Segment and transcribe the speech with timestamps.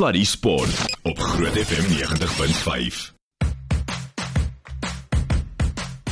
[0.00, 3.12] Sluddy Sport op Groot FM 90.5.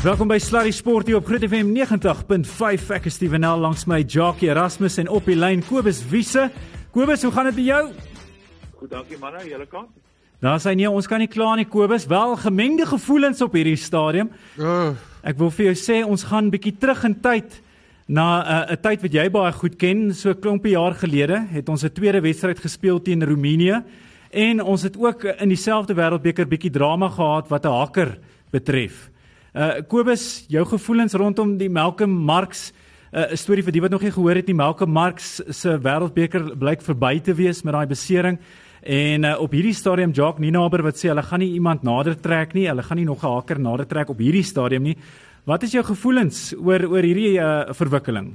[0.02, 2.90] Welkom by Sluddy Sport hier op Groot FM 90.5.
[2.92, 6.50] Ek is Stevenel langs my Jackie Erasmus en op die lyn Kobus Wiese.
[6.92, 7.80] Kobus, hoe gaan dit met jou?
[8.74, 9.88] Goed, dankie manne, julle kant.
[10.44, 12.04] Daar sê nee, ons kan nie kla nie Kobus.
[12.12, 14.28] Wel gemengde gevoelens op hierdie stadium.
[14.60, 14.92] Oh.
[15.24, 17.56] Ek wil vir jou sê ons gaan bietjie terug in tyd
[18.08, 20.14] na eh, 'n uh, tyd wat jy baie goed ken.
[20.14, 23.84] So 'n klompie jaar gelede het ons 'n tweede wedstryd gespeel teen Roemenië
[24.30, 28.18] en ons het ook in dieselfde wêreldbeker bietjie drama gehad wat 'n hakker
[28.50, 29.10] betref.
[29.54, 32.72] Uh Kobus, jou gevoelens rondom die Malcolm Marx
[33.12, 34.54] 'n uh, storie vir die wat nog nie gehoor het nie.
[34.54, 38.38] Malcolm Marx se wêreldbeker blyk verby te wees met daai besering.
[38.82, 42.54] En uh, op hierdie stadium Jacques Ninaber wat sê hulle gaan nie iemand nader trek
[42.54, 42.68] nie.
[42.68, 44.96] Hulle gaan nie nog 'n haker nader trek op hierdie stadium nie.
[45.48, 48.34] Wat is jou gevoelens oor oor hierdie uh, verwikkeling?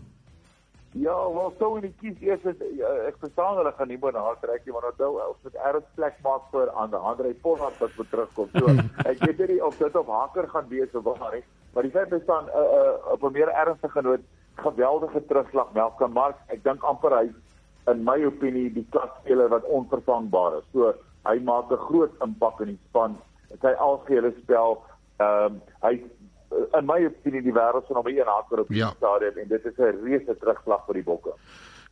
[0.97, 4.15] Ja, wel sou in die kies eers het, ja, ek verstaan hulle gaan nie meer
[4.17, 7.77] na trek nie, maar onthou ons moet erns plek maak vir aan die Andre Pollard
[7.81, 8.49] wat moet terugkom.
[8.57, 8.73] So
[9.11, 11.43] ek weet nie of dit op haker gaan wees of waar nie,
[11.75, 14.25] maar die feit bestaan uh, uh, op 'n meer ernstige noot
[14.65, 16.41] geweldige terugslag Melkem Mark.
[16.49, 17.27] Ek dink amper hy
[17.93, 20.65] in my opinie die klasspeler wat onvervangbaar is.
[20.73, 20.95] So
[21.29, 23.21] hy maak 'n groot impak in die span.
[23.61, 24.81] Sy algehele spel,
[25.21, 25.97] ehm um, hy
[26.79, 28.93] in my opinie die wêreld se nommer 1 haker op die Ja.
[28.97, 31.33] stadium en dit is 'n reuse terugslag vir die bokke.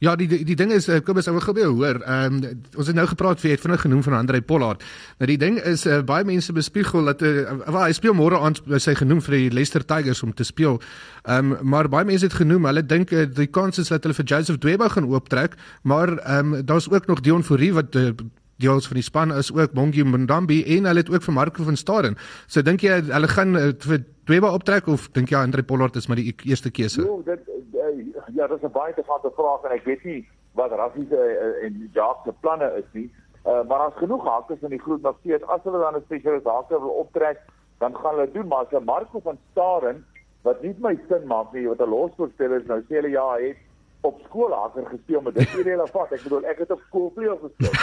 [0.01, 1.99] Ja, die die, die ding is eh, Kobus, ek wil gebeur hoor.
[2.01, 4.81] Ehm um, ons het nou gepraat vir het vinnig genoem van Andre Pollard.
[5.19, 8.55] Nou die ding is uh, baie mense bespiegel dat uh, wel hy speel môre aan
[8.73, 10.79] is hy genoem vir die Leicester Tigers om te speel.
[11.25, 14.15] Ehm um, maar baie mense het genoem, hulle dink uh, die kans is dat hulle
[14.17, 15.53] vir Joseph Dweba gaan ooptrek,
[15.83, 18.09] maar ehm um, daar's ook nog Dion Fourie wat uh,
[18.61, 21.79] deels van die span is ook Bongi Mbambi en hulle het ook vir Marco van
[21.79, 22.17] Staden.
[22.47, 26.07] So dink jy hulle gaan uh, vir Dweba optrek of dink jy Andre Pollard is
[26.07, 27.01] maar die e-, eerste keuse?
[27.01, 27.89] Jo, dit uh,
[28.35, 30.21] ja, dis 'n baie interessante vraag en ek weet nie
[30.53, 33.09] wat Rassie se uh, en Jacques se planne is nie.
[33.45, 35.43] Uh, maar daar's genoeg hakers in die groep nog steeds.
[35.43, 37.39] As hulle dan 'n spesialis haker wil optrek,
[37.79, 40.05] dan gaan hulle doen, maar as 'n Marco van Staden
[40.43, 43.47] wat nie my sin maak nie, wat 'n losspoorspeler is, nou sê hulle ja, hy
[43.47, 43.57] het
[44.01, 46.11] op skool haker gespeel, maar dit is nie relevant.
[46.11, 47.73] Ek bedoel, ek het op skool vleuel gespeel.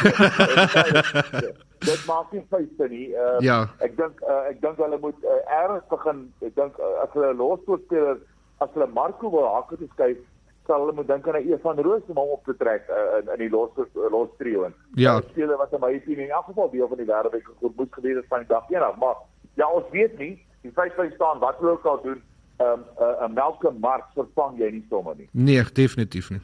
[1.91, 3.09] dit maak nie feite nie.
[3.15, 3.59] Uh, Ja.
[3.85, 6.25] Ek dink uh, ek dink hulle moet uh, erns begin.
[6.43, 8.19] Ek dink uh, as hulle 'n losspoorspeler
[8.59, 10.19] as hulle Marco wil haker toe skuif,
[10.67, 13.31] sal hulle moet dink aan 'n Evan Roos om hom op te trek uh, in
[13.37, 13.71] in die los
[14.11, 14.75] los trio en.
[14.95, 15.21] Ja.
[15.21, 17.95] Die speler wat in my opinie in elk geval deel van die wêreldbeker goed moes
[17.95, 19.17] gewees het van die dag 1 af, maar
[19.55, 20.35] ja, ons weet nie.
[20.63, 22.23] Die feit bly staan wat hulle ook al doen,
[22.59, 25.29] ehm um, 'n uh, uh, Malcolm Marx vervang jy nie sommer nie.
[25.31, 26.41] Nee, definitief nie.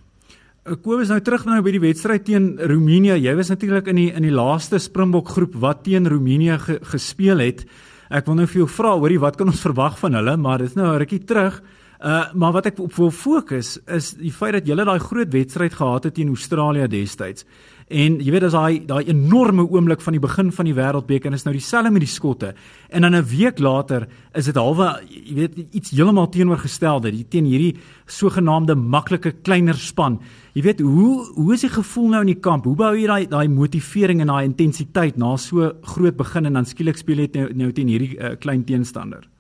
[0.64, 3.18] Uh, Kobus nou terug nou by die wedstryd teen Roemenië.
[3.18, 7.38] Jy was natuurlik in die in die laaste Springbok groep wat teen Roemenië ge, gespeel
[7.38, 7.66] het.
[8.10, 10.36] Ek wil nou vir jou vra, hoorie, wat kan ons verwag van hulle?
[10.36, 11.62] Maar dit is nou 'n rukkie terug.
[12.04, 15.72] Uh maar wat ek op wil fokus is die feit dat julle daai groot wedstryd
[15.72, 17.46] gehad het teen Australië destyds.
[17.88, 21.38] En jy weet as daai daai enorme oomblik van die begin van die wêreldbeker en
[21.38, 22.52] is nou dieselfde met die skotte.
[22.90, 27.44] En dan 'n week later is dit halwe jy weet iets heeltemal teenoorgestelde, die teen
[27.44, 27.76] hierdie
[28.06, 30.20] sogenaamde maklike kleiner span.
[30.52, 32.64] Jy weet hoe hoe is die gevoel nou in die kamp?
[32.64, 36.66] Hoe bou jy daai daai motivering en daai intensiteit na so groot begin en dan
[36.66, 39.33] skielik speel jy nou, nou teen hierdie uh, klein teenstander?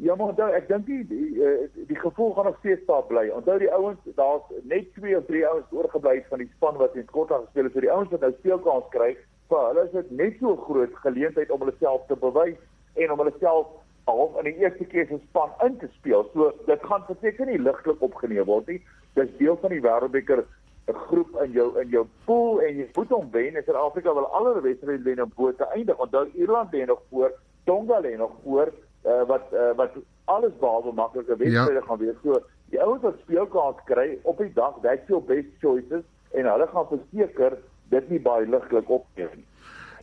[0.00, 3.24] Ja, maar onthou, ek dink die die, uh, die gevoel gaan nog steeds daar bly.
[3.34, 7.06] Onthou die ouens, daar's net 2 of 3 ouens oorgebly van die span wat in
[7.08, 7.74] Skotland gespeel het.
[7.74, 9.08] So die ouens wat nou speelkans kry,
[9.50, 12.62] vir hulle is dit net so groot geleentheid om hulle self te bewys
[12.94, 13.74] en om hulle self
[14.06, 16.28] half in die eerste keer se span in te speel.
[16.30, 18.80] So dit gaan verseker nie ligtelik opgeneem word nie.
[19.18, 20.46] Dis deel van die Wêreldbeker
[20.88, 23.56] 'n groep in jou in jou pool en jy moet hom wen.
[23.56, 25.98] En Suid-Afrika wil al hulle wedstryde wen om bo te eindig.
[25.98, 27.32] Onthou Ierland lê nog voor,
[27.64, 28.72] Tonga lê nog voor
[29.04, 29.87] uh, wat uh, wat
[30.38, 31.86] alles behalwe maklike wedstryde ja.
[31.88, 32.22] gaan wees.
[32.22, 32.40] So
[32.72, 36.04] die ouens wat speelkans kry op die dag, that's your best choices
[36.36, 37.58] en hulle gaan verseker
[37.94, 39.46] dit nie baie ligtelik opneem nie.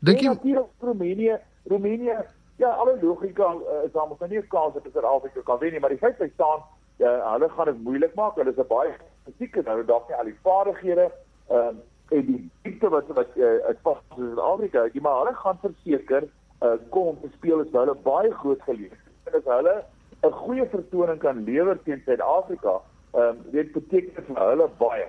[0.06, 1.38] Dink jy natuurlik Roemenië,
[1.72, 2.18] Roemenië,
[2.62, 5.72] ja, alle logika uh, is daar mos nou nie 'n kans dat Suid-Afrika kan wen
[5.72, 6.63] nie, maar die feit bly staan,
[6.97, 8.35] uh, hulle gaan dit moeilik maak.
[8.35, 8.94] Hulle is 'n baie
[9.25, 11.12] fisieke nou, dalk nie al die vaardighede
[11.52, 11.73] uh,
[12.09, 16.23] en die diepte wat wat uh, uit pas in Suid-Afrika het, maar hulle gaan verseker
[16.61, 19.14] uh, kom om te speel is hulle baie groot geleentheid.
[19.23, 19.76] En as hulle
[20.28, 22.82] 'n goeie vertoning kan lewer teen Suid-Afrika,
[23.14, 25.08] ehm um, dit beteken vir hulle baie.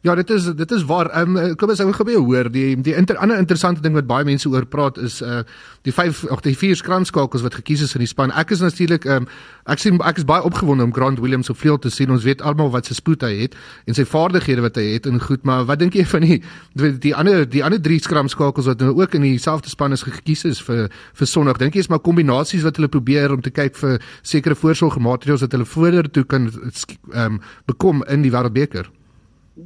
[0.00, 1.10] Ja, dit is dit is waar.
[1.10, 2.48] Ehm um, kom ons ou gebeur hoor.
[2.54, 5.40] Die die inter, ander interessante ding wat baie mense oor praat is uh
[5.82, 8.30] die vyf of die vier skramskakels wat gekies is in die span.
[8.30, 9.26] Ek is natuurlik ehm um,
[9.66, 12.10] ek sien ek is baie opgewonde om Grant Williams op vleuel te sien.
[12.14, 13.56] Ons weet almal wat sy spoed hy het
[13.90, 16.38] en sy vaardighede wat hy het en goed, maar wat dink jy van die
[16.74, 20.62] die, ander die ander drie skramskakels wat nou ook in dieselfde span is gekies is
[20.62, 21.58] vir vir Sondag?
[21.58, 25.58] Dink jy is maar kombinasies wat hulle probeer om te kyk vir sekere voorsorgmaatreëls wat
[25.58, 28.86] hulle vorentoe kan ehm um, bekom in die Wêreldbeker?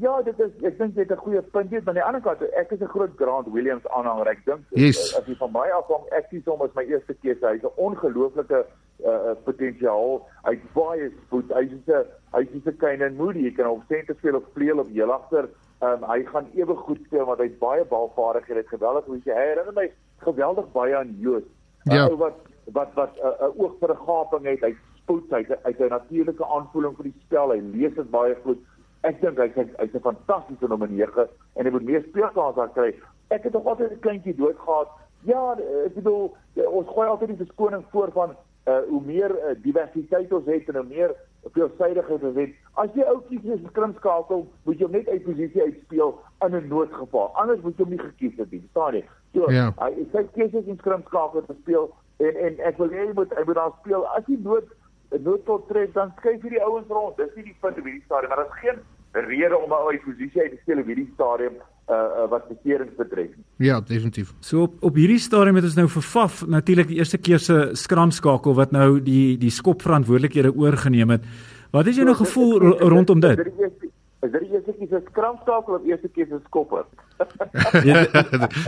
[0.01, 2.21] Ja, dit is ek dink jy het 'n goeie punt hier, maar aan die ander
[2.21, 4.27] kant, ek is 'n groot Grant Williams aanhanger.
[4.27, 5.17] Ek dink yes.
[5.17, 7.47] as jy van my afhang, ek kies hom as my eerste keuse.
[7.47, 8.65] Hy's 'n ongelooflike
[9.05, 10.23] uh potensiaal.
[10.45, 11.53] Hy's baie spoed.
[11.53, 13.45] Hy's 'n hy's 'n kind en moody.
[13.45, 15.49] Jy kan hom senter speel of vleuel of heel agter.
[15.83, 18.47] Um hy gaan ewe goed speel want hy's baie balvaardig.
[18.47, 21.45] Hy het geweldig hoe hy herinner my geweldig baie aan Joos.
[21.85, 22.09] Ja.
[22.09, 22.39] Uh, wat
[22.73, 24.61] wat wat 'n uh, uh, oog vir 'n gaping het.
[24.61, 27.51] Hy spoed, hy het 'n natuurlike aanvoeling vir die spel.
[27.51, 28.59] Hy lees dit baie goed.
[29.03, 32.95] Ek dink hy's hy's 'n fantastiese nommer 9 en hy moet meer speelkanse kry.
[33.31, 34.89] Ek het nog altyd 'n kleintjie dood gehad.
[35.25, 35.57] Ja,
[35.87, 36.35] ek bedoel
[36.67, 40.77] ons gooi altyd die verskoning voor van uh hoe meer uh, diversiteit ons het en
[40.77, 41.15] hoe meer
[41.53, 42.51] veelsidigheid ons het.
[42.75, 46.13] As jy oudjies is skrimskakel, moet jy hom net uit posisie uitspeel
[46.47, 47.31] in 'n noodgeval.
[47.35, 49.05] Anders moet jy hom nie gekies het nie, verstaan jy?
[49.35, 49.73] So, Ja.
[49.79, 53.35] hy uh, sy keuses in skrimskakel te speel en en ek wil hê jy moet
[53.35, 54.07] hy moet daar speel.
[54.07, 54.65] As jy nood
[55.13, 57.17] 'n noodpot tref, dan skuif jy die ouens rond.
[57.17, 58.79] Dis nie die punt op hierdie stadium, maar daar's geen
[59.13, 61.53] rede om 'n ou posisie uit te speel op hierdie stadium
[61.91, 63.31] uh, uh wat beserings betref.
[63.57, 64.33] Ja, definitief.
[64.41, 67.69] So op op hierdie stadium het ons nou vir Faf natuurlik die eerste keer se
[67.73, 71.25] skramskakel wat nou die die skop verantwoordelikhede oorgeneem het.
[71.73, 73.39] Wat is jou nou gevoel ro- rondom dit?
[73.39, 73.92] Is dit die eerste-
[74.23, 76.85] Is dit die eerste keer se skramskakel of eerste keer se skopper?
[77.89, 78.05] Ja,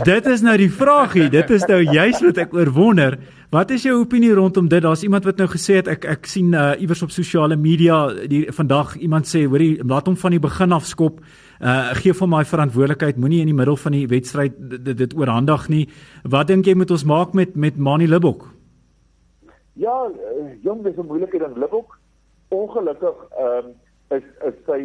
[0.03, 1.29] dit is nou die vraagie.
[1.31, 3.15] Dit is nou juist wat ek oor wonder.
[3.55, 4.83] Wat is jou opinie rondom dit?
[4.83, 8.41] Daar's iemand wat nou gesê het ek ek sien uh, iewers op sosiale media die
[8.55, 11.23] vandag iemand sê hoorie laat hom van die begin af skop.
[11.63, 13.15] Uh gee vir my verantwoordelikheid.
[13.15, 15.85] Moenie in die middel van die wedstryd dit, dit oorhandig nie.
[16.27, 18.49] Wat dink jy moet ons maak met met Mani Libbok?
[19.79, 21.95] Ja, uh, jong, dis 'n moeilikheid in Libbok.
[22.51, 23.73] Ongelukkig ehm um,
[24.11, 24.79] is is sy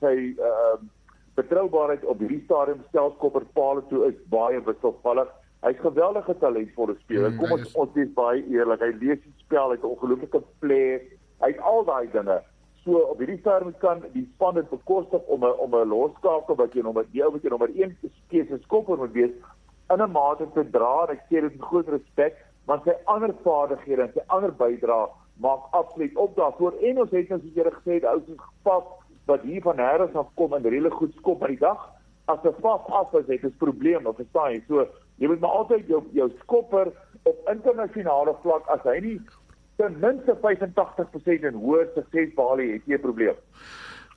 [0.00, 0.90] sy ehm uh,
[1.34, 5.28] betroubaarheid op hierdie stadium stelskopper paal toe is baie wisselvallig.
[5.64, 7.30] Hy's geweldige talentvolle speler.
[7.30, 7.74] Mm, Kom hy ons is.
[7.74, 8.80] ons is baie eerlik.
[8.80, 11.00] Hy lees die spel, hy't 'n ongelooflike play.
[11.40, 12.42] Hy't al daai dinge.
[12.84, 16.74] So op hierdie stadium kan die span dit bekostig om 'n om 'n losskakel wat
[16.74, 17.96] jy nommer die ou wat jy nommer 1
[18.28, 19.32] keuse skopper moet wees
[19.90, 21.06] in 'n mate te dra.
[21.08, 22.36] Ek sê dit met groot respek,
[22.66, 25.08] want sy ander vaardighede en sy ander bydrae
[25.40, 26.72] maak absoluut op daarvoor.
[26.82, 28.84] En ons het nou soos jy gesê het, ou se gepas
[29.30, 31.90] wat hier van nêrens af kom en regtig goed skop by die dag.
[32.24, 34.62] As 'n vas af is, het 'n probleem, of verstaan jy?
[34.68, 34.86] So
[35.16, 36.92] jy moet maar altyd jou jou skopper
[37.22, 39.20] op internasionale vlak as hy nie
[39.76, 43.36] ten minste 85% en hoër sukses behaal het jy 'n probleem.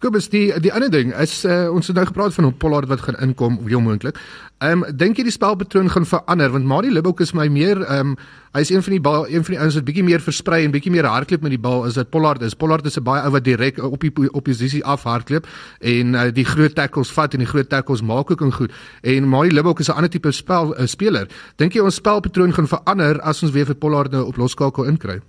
[0.06, 3.02] Kobus, die die ander ding is uh, ons het nou gepraat van hoe Pollard wat
[3.08, 4.20] gaan inkom, heel moontlik.
[4.62, 8.12] Ehm um, dink jy die spelpatroon gaan verander want Marie Libbok is my meer ehm
[8.12, 8.16] um,
[8.54, 10.72] hy is een van die bal, een van die ouens wat bietjie meer versprei en
[10.72, 12.54] bietjie meer hardloop met die bal as dit Pollard is.
[12.54, 15.48] Pollard is 'n baie ou wat direk op die oppositie af hardloop
[15.82, 18.72] en uh, die groot tackles vat en die groot tackles maak ook en goed.
[19.02, 21.28] En Marie Libbok is 'n ander tipe spel uh, speler.
[21.56, 25.22] Dink jy ons spelpatroon gaan verander as ons weer vir Pollard nou op loskakel inkry?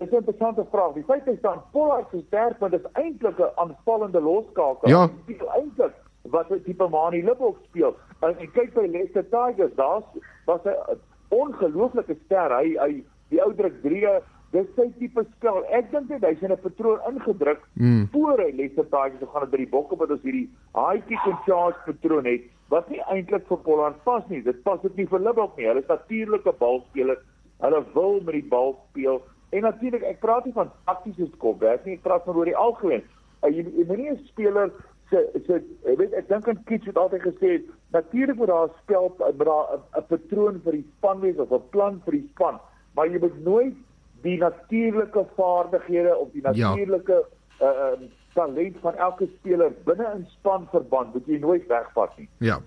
[0.00, 0.92] Dis 'n interessante vraag.
[0.94, 4.88] Die feit is dan Pollard se sterk, want dit is eintlik 'n aanvallende loskakel.
[4.88, 5.10] Ja.
[5.26, 7.94] Dit is eintlik wat 'n tipe Mani Libbok speel.
[8.20, 10.04] En, en kyk by Leicester Tigers, daar's
[10.46, 10.98] was 'n
[11.28, 12.56] ongelooflike ster.
[12.56, 14.20] Hy hy die ou druk 3
[14.50, 15.60] Dis sy tipe spel.
[15.70, 18.08] Ek dink dit hy's in 'n patroon ingedruk Mm.
[18.12, 21.38] voor hy Leicester Tigers gaan dit by die bokke wat ons hierdie high kick and
[21.46, 24.42] charge patroon het wat nie eintlik vir Pollard pas nie.
[24.42, 25.66] Dit pas ook nie vir Libbok nie.
[25.66, 27.22] Hulle is natuurlike balspelers.
[27.60, 29.22] Hulle wil met die bal speel.
[29.50, 33.02] En natuurlik, ek praat nie van taktiese skopwerk nie, ek praat van oor die algemeen.
[33.42, 34.70] Uh, jy jy moenie 'n speler
[35.10, 35.54] se se
[35.84, 37.60] ek weet ek dink aan Kitch het altyd gesê
[37.92, 39.66] natuurlik moet daar 'n spel moet daar
[39.96, 42.60] 'n- patroon vir die span wees of 'n plan vir die span,
[42.94, 43.74] maar jy moet nooit
[44.22, 46.68] die natuurlike vaardighede of die Ja.
[46.70, 47.24] natuurlike
[47.60, 48.00] uh, uh
[48.34, 52.28] talent van elke speler binne in spanverband moet jy nooit wegvat nie.
[52.38, 52.58] Ja.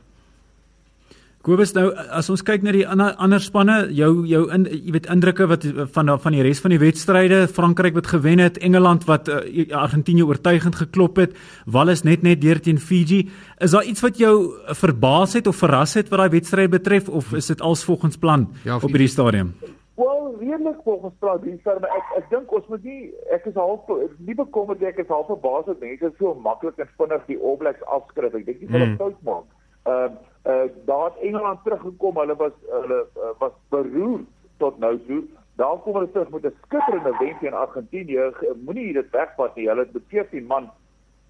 [1.43, 5.09] Kobus nou as ons kyk na die ander ander spanne, jou jou in jy weet
[5.11, 9.27] indrukke wat van van die res van die wedstryde, Frankryk wat gewen het, Engeland wat
[9.27, 9.41] uh,
[9.75, 11.35] Argentinië oortuigend geklop het,
[11.67, 13.25] Wales net net deur teen Fiji.
[13.59, 14.33] Is daar iets wat jou
[14.71, 18.47] verbaas het of verras het wat daai wedstryd betref of is dit als volgens plan
[18.63, 19.51] Ja, op hierdie stadium?
[19.99, 23.83] Wel, redelik volgens praat die terme ek ek dink ons moet nie ek is half
[24.17, 27.83] nie bekommerd ek is half verbaas dat mense so maklik en vinnig die All Blacks
[27.91, 28.31] afskryf.
[28.33, 29.01] Ek dink nie hulle Hmm.
[29.03, 29.49] fout maak.
[29.91, 32.17] Ehm uh, daar het Engeland teruggekom.
[32.17, 34.19] Hulle was hulle uh, was beroer
[34.57, 35.23] tot nou toe.
[35.55, 38.29] Daar kom hulle terug met 'n skitterende wen teen Argentinië.
[38.33, 39.67] Ge- Moenie dit wegvat nie.
[39.67, 40.69] Hulle het met 14 man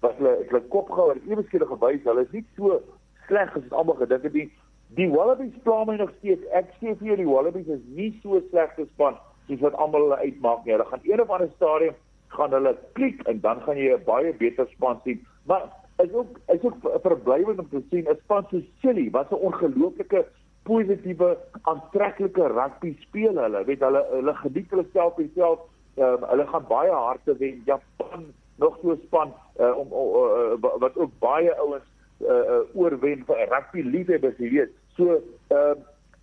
[0.00, 2.80] wat hulle hulle kop gehou en ewe skielik gewys hulle is nie so
[3.26, 4.52] sleg as wat almal gedink het nie.
[4.94, 6.44] Die Wallabies pla my nog steeds.
[6.52, 9.16] Ek sê vir jou die Wallabies is nie so sleg gespan
[9.46, 10.72] soos wat almal hulle uitmaak nie.
[10.72, 11.94] Hulle gaan een of ander stadium
[12.28, 15.26] gaan hulle klik en dan gaan jy 'n baie beter span sien.
[15.46, 15.62] Maar
[15.96, 19.34] is ook is ook ver- verblywend om te sien 'n span so Chili wat 'n
[19.34, 20.26] ongelooflike
[20.62, 23.64] positiewe aantreklike rugby speel hulle.
[23.64, 25.58] Weet hulle hulle geniet hulle self en self.
[25.96, 27.62] Um, hulle gaan baie hard te wen.
[27.64, 28.24] Japan
[28.56, 31.84] nog so span uh, om uh, wat ook baie ouens
[32.20, 34.72] uh, uh, oorwen vir rugby liefhebbers, jy weet.
[34.96, 35.20] So
[35.50, 35.74] uh,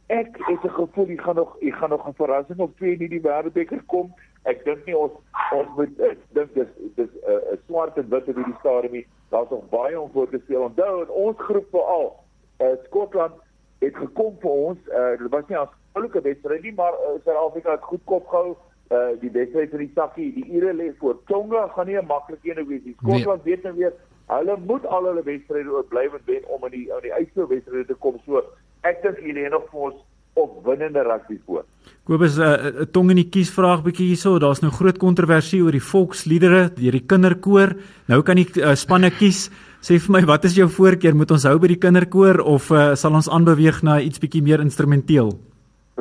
[0.08, 3.10] ek het 'n gevoel jy gaan nog jy gaan nog 'n verrassing op twee in
[3.10, 4.14] die wêreldbeker kom.
[4.44, 5.12] Ek dink nie ons
[5.52, 9.04] ons moet ek dink dis dis 'n uh, swart en wit op hierdie stadium.
[9.32, 10.62] Daar's nog baie om voor te speel.
[10.62, 12.20] Onthou in ons groep veral
[12.62, 13.34] uh, Skotland
[13.80, 14.80] het gekom vir ons.
[14.88, 18.56] Uh, dit was nie 'n oulike wedstryd nie, maar uh, Suid-Afrika het goed kop gehou.
[18.92, 21.16] Uh, die wedstryd vir die sakkie, die ure lê voor.
[21.26, 22.96] Tonga gaan nie 'n maklike een wees nie.
[23.00, 23.56] Skotland nee.
[23.56, 23.94] weet nou weer
[24.26, 28.20] hulle moet al hulle wedstryde oorblywend wen om in die in die uitspelwedstryde te kom.
[28.26, 28.44] So
[28.82, 29.96] ek dink het nog vir ons
[30.34, 31.66] opwindende rugby voor.
[32.04, 32.48] Kobus 'n uh,
[32.82, 34.40] uh, tong in die kies vraag bietjie hierso.
[34.40, 37.76] Daar's nou groot kontroversie oor die volksliedere deur die kinderkoor.
[38.08, 39.50] Nou kan die uh, spanne kies.
[39.82, 41.16] Sê vir my, wat is jou voorkeur?
[41.16, 44.62] Moet ons hou by die kinderkoor of uh, sal ons aanbeweeg na iets bietjie meer
[44.62, 45.32] instrumenteel?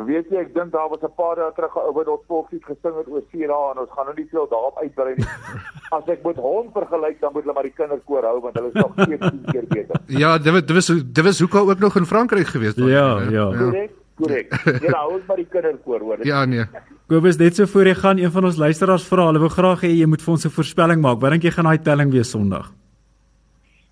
[0.06, 2.64] Weet jy, ek dink daar was 'n paar dae terug 'n ou wat ons volkslied
[2.64, 5.26] gesing het oor Sira en ons gaan nou nie veel daarop uitbrei nie.
[5.96, 8.80] As ek met hom vergelyk, dan moet hulle maar die kinderkoor hou want hulle is
[8.80, 9.96] nog 17 keer beter.
[10.06, 12.88] Ja, dit was dit was dit was hoekom ook nog in Frankryk gewees was.
[12.88, 13.46] Ja, ja.
[13.58, 14.52] Korrek, korrek.
[14.84, 16.26] Ja, hou ons maar die kinderkoor hoor.
[16.28, 16.66] Ja, nee.
[17.10, 19.94] Kobus, net so voor jy gaan, een van ons luisteraars vra, hulle wil graag hê
[19.94, 21.20] jy moet vir ons 'n voorspelling maak.
[21.20, 22.70] Wat dink jy gaan daai telling wees Sondag?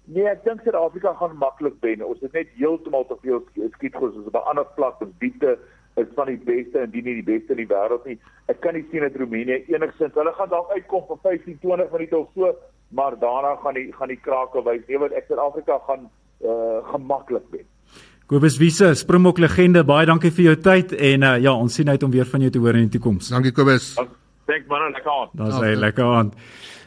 [0.08, 2.04] Nee, ek dink Suid-Afrika gaan maklik wen.
[2.04, 3.42] Ons het net heeltemal te veel
[3.74, 5.58] skietgoed soos op 'n ander vlak en diepte
[6.00, 8.18] is van die beste en die nie die beste in die wêreld nie.
[8.48, 12.18] Ek kan nie sien dat Roemenië enigsins hulle gaan dalk uitkom vir 15, 20 minute
[12.18, 12.54] of so,
[12.88, 14.86] maar daarna gaan die gaan die krake wys.
[14.88, 16.08] Nee, wat ek Suid-Afrika gaan
[16.40, 17.66] uh gemaklik wen.
[18.28, 22.02] Kobus Wiese, Springbok legende, baie dankie vir jou tyd en uh, ja, ons sien uit
[22.04, 23.30] om weer van jou te hoor in die toekoms.
[23.32, 23.94] Dankie Kobus.
[23.96, 25.30] Thanks man, lekker aan.
[25.32, 26.32] Daar's hy lekker aan.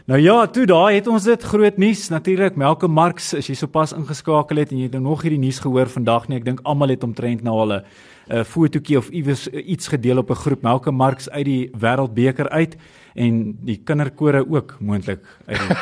[0.05, 2.03] Nou ja, toe daai het ons dit groot nuus.
[2.13, 5.63] Natuurlik Melke Marx, as jy sopas ingeskakel het en jy het nou nog hierdie nuus
[5.65, 9.48] gehoor vandag nie, ek dink almal het omtrent na hulle 'n uh, fotootjie of iewers
[9.50, 12.77] uh, iets gedeel op 'n groep Melke Marx uit die Wêreldbeker uit
[13.13, 15.77] en die kinderkore ook moontlik uit die,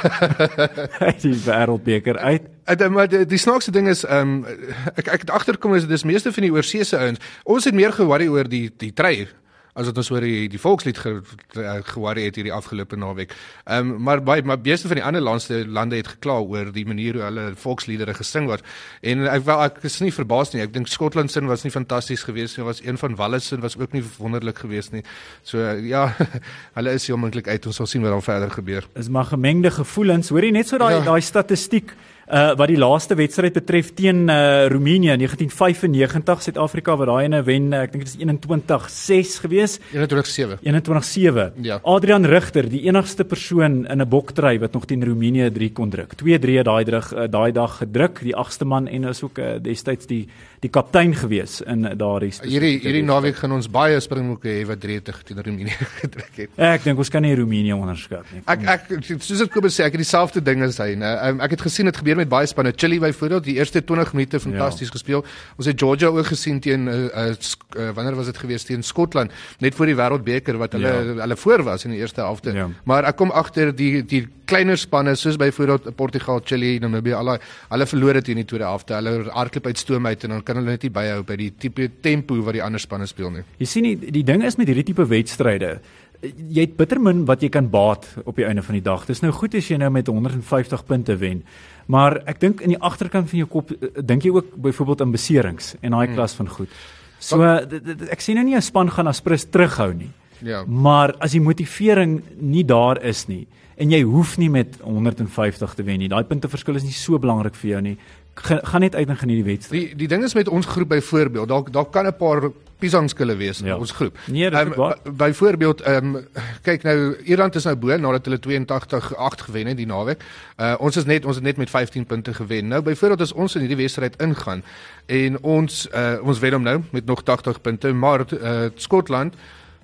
[1.08, 2.48] uit die Wêreldbeker uit.
[2.66, 5.98] Uit maar die, die snaakse ding is ehm um, ek ek het agterkom is dit
[5.98, 7.20] is meeste van die oorseese ouens.
[7.44, 9.28] Ons het meer ge-worry oor die die trei
[9.74, 13.34] as wat ons oor die die volkslied ge-worry het hierdie afgelope naweek.
[13.66, 16.86] Ehm um, maar baie maar beeste van die ander lande lande het gekla oor die
[16.86, 18.66] manier hoe hulle volksliedere gesing word.
[19.02, 20.64] En ek wel ek is nie verbaas nie.
[20.66, 22.66] Ek dink Skotland se was nie fantasties geweest nie.
[22.66, 25.04] Was een van Wales se was ook nie wonderlik geweest nie.
[25.44, 26.16] So ja,
[26.78, 27.66] hulle is heeltemal uit.
[27.66, 28.88] Ons sal sien wat dan verder gebeur.
[28.96, 30.30] Is maar gemengde gevoelens.
[30.30, 31.04] Hoorie net so daai ja.
[31.06, 31.94] daai statistiek
[32.30, 37.72] uh wat die laaste wedstryd betref teen uh Roemenië 1995 Suid-Afrika wat daai ene wen
[37.74, 39.80] uh, ek dink dit is 21-6 gewees.
[39.94, 41.80] 21-7 21-7 ja.
[41.84, 46.14] Adrian Rigter die enigste persoon in 'n boktry wat nog teen Roemenië 3 kon druk.
[46.22, 48.22] 2-3 daai druk uh, daai dag gedruk.
[48.22, 50.28] Die agste man en is ook uh, destyds die
[50.64, 55.24] die kaptein gewees in daardie hierdie hierdie naweek gaan ons baie springbokke hê wat 3-0
[55.30, 59.46] teen Roemenië gedruk het ek dink ons kan nie Roemenië onderskat nie ek ek soos
[59.46, 62.00] ek Kobus sê ek het dieselfde ding as hy nou um, ek het gesien dit
[62.00, 62.74] gebeur met baie spanne.
[62.76, 64.96] Chili byvoorbeeld, die eerste 20 minute fantasties ja.
[64.98, 65.26] gespeel.
[65.58, 69.34] Ons het Georgia ook gesien teen uh, uh, uh, wanneer was dit gewees teen Skotland,
[69.64, 71.16] net voor die Wêreldbeker wat hulle ja.
[71.24, 72.54] hulle voor was in die eerste helfte.
[72.56, 72.68] Ja.
[72.90, 77.86] Maar ek kom agter die die kleiner spanne soos byvoorbeeld Portugal, Chili, Namibië, al hulle
[77.86, 78.96] verloor dit in die tweede helfte.
[78.98, 81.88] Hulle hardloop uit stoom uit en dan kan hulle net nie byhou by die tipe
[82.02, 83.46] tempo wat die ander spanne speel nie.
[83.62, 85.78] Jy sien die, die ding is met hierdie tipe wedstryde
[86.22, 89.06] jy het bitter min wat jy kan baat op die einde van die dag.
[89.08, 91.44] Dis nou goed as jy nou met 150 punte wen.
[91.88, 95.16] Maar ek dink in die agterkant van jou kop eh, dink jy ook byvoorbeeld aan
[95.16, 96.18] beserings en daai hmm.
[96.18, 96.74] klas van goed.
[97.20, 100.12] So ek sien nou nie 'n span gaan aspres terughou nie.
[100.44, 100.64] Ja.
[100.66, 103.48] Maar as die motivering nie daar is nie
[103.80, 106.10] en jy hoef nie met 150 te wen nie.
[106.12, 107.98] Daai punteverskil is nie so belangrik vir jou nie.
[108.42, 109.82] Gaan net uit en geniet die wedstryd.
[109.82, 113.60] Die die ding is met ons groep byvoorbeeld, dalk dalk kan 'n paar piesangskille wees
[113.60, 113.74] ja.
[113.74, 114.18] in ons groep.
[114.32, 116.28] Nee, dit is um, byvoorbeeld ehm um,
[116.64, 120.24] kyk nou Ierland is nou bo nadat hulle 82-8 gewen het die naweek.
[120.58, 122.68] Uh ons is net ons het net met 15 punte gewen.
[122.68, 124.64] Nou byvoorbeeld as ons in hierdie wedstryd ingaan
[125.06, 129.36] en ons uh ons wen hom nou met nog 80 punte, maar uh Skotland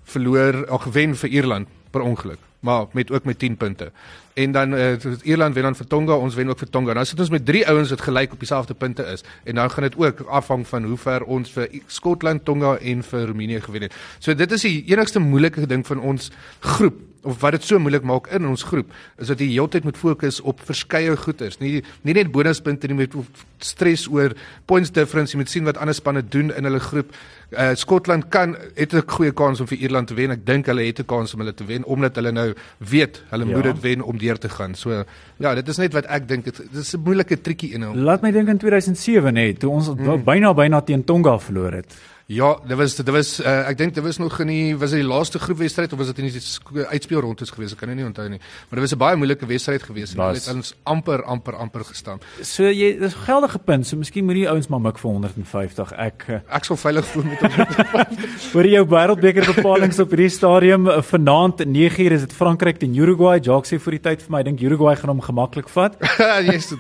[0.04, 3.92] verloor of gewen vir Ierland per ongeluk maar met ook met 10 punte.
[4.34, 6.94] En dan uh, Ierland wen dan vir Tonga, ons wen ook vir Tonga.
[6.98, 9.88] Nou sit ons met drie ouens wat gelyk op dieselfde punte is en dan gaan
[9.88, 13.96] dit ook afhang van hoe ver ons vir Skotland, Tonga en vir Roemenië gewen het.
[14.20, 18.06] So dit is die enigste moeilike ding van ons groep of wat dit so moeilik
[18.08, 18.92] maak in ons groep
[19.22, 21.60] is dat jy heeltyd moet fokus op verskeie goeters.
[21.60, 23.16] Nie nie net bonuspunte nie, met
[23.64, 24.36] stres oor
[24.70, 27.14] points difference, jy moet sien wat ander spanne doen in hulle groep.
[27.54, 30.32] Uh Skotland kan het 'n goeie kans om vir Ierland te wen.
[30.32, 33.46] Ek dink hulle het 'n kans om hulle te wen omdat hulle nou weet hulle
[33.46, 33.56] ja.
[33.56, 34.76] moet dit wen om deur te gaan.
[34.76, 35.04] So
[35.38, 37.98] ja, dit is net wat ek dink dit is 'n moeilike triekie in hom.
[37.98, 40.24] Laat my dink in 2007 net toe ons hmm.
[40.24, 41.96] byna byna teen Tonga verloor het.
[42.28, 45.04] Ja, dit was dit was uh, ek dink dit was nog in die was dit
[45.04, 47.76] die laaste groepwedstryd of was dit in die uitspelrondes gewees?
[47.76, 48.40] Ek kan nie onthou nie.
[48.40, 51.84] Maar dit was 'n baie moeilike wedstryd gewees en hulle het ons amper amper amper
[51.86, 52.20] gestaan.
[52.42, 53.86] So jy dis geldige punt.
[53.86, 55.92] So miskien moet die ouens maar mik vir 150.
[55.94, 58.54] Ek uh, ek sal veilig voel met 150.
[58.54, 63.38] Hoor jou wêreldbeker bepalinge op hierdie stadium uh, vanaand 9uur is dit Frankryk teen Uruguay.
[63.38, 65.94] Jacques sê vir die tyd vir my, ek dink Uruguay gaan hom gemaklik vat.
[66.50, 66.74] yes,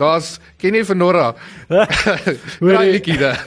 [0.00, 1.34] daar's ken jy van Nora?
[2.64, 3.44] Hoor jy daar?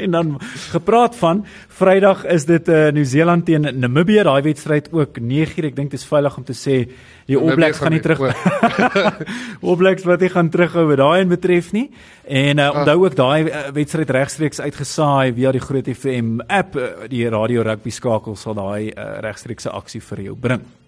[0.00, 4.22] en dan gepraat van Vrydag is dit uh, Nieu-Seeland teen Namibië.
[4.22, 5.68] Daai wedstryd ook 9uur.
[5.70, 6.76] Ek dink dit is veilig om te sê
[7.26, 8.20] die All Blacks gaan nie terug.
[9.66, 11.88] All Blacks wat nie gaan terughou wat daai en betref nie.
[12.28, 17.08] En uh, onthou ook daai uh, wedstryd regstreeks uitgesaai via die Groot FM app, uh,
[17.10, 20.81] die radio rugby skakel sal daai uh, regstreekse aksie vir jou bring.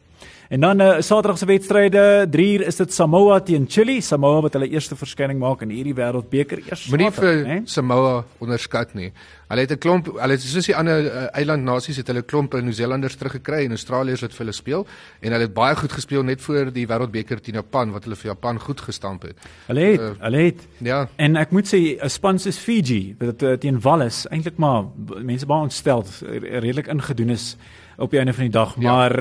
[0.48, 4.00] En dan uh, Saterdag se wedstryde, 3uur is dit Samoa teen Chili.
[4.00, 6.84] Samoa wat hulle eerste verskyning maak in hierdie Wêreldbeker eers.
[6.92, 7.62] Moenie vir nee?
[7.70, 9.08] Samoa onderskat nie.
[9.48, 13.16] Hulle het 'n klomp, hulle het soos die ander uh, eilandnasies het hulle klomp Nieu-Seelanders
[13.16, 14.86] teruggekry en Australiërs wat vir hulle speel
[15.20, 18.32] en hulle het baie goed gespeel net voor die Wêreldbeker teen Japan wat hulle vir
[18.34, 19.36] Japan goed gestamp het.
[19.66, 20.60] Hulle het, uh, hulle het.
[20.78, 21.08] Ja.
[21.16, 24.84] En ek moet sê 'n span soos Fiji wat uh, teen Wallis eintlik maar
[25.22, 26.04] mense baie ontstel
[26.60, 27.56] redelik ingedoen is
[27.96, 28.92] op die einde van die dag, ja.
[28.92, 29.14] maar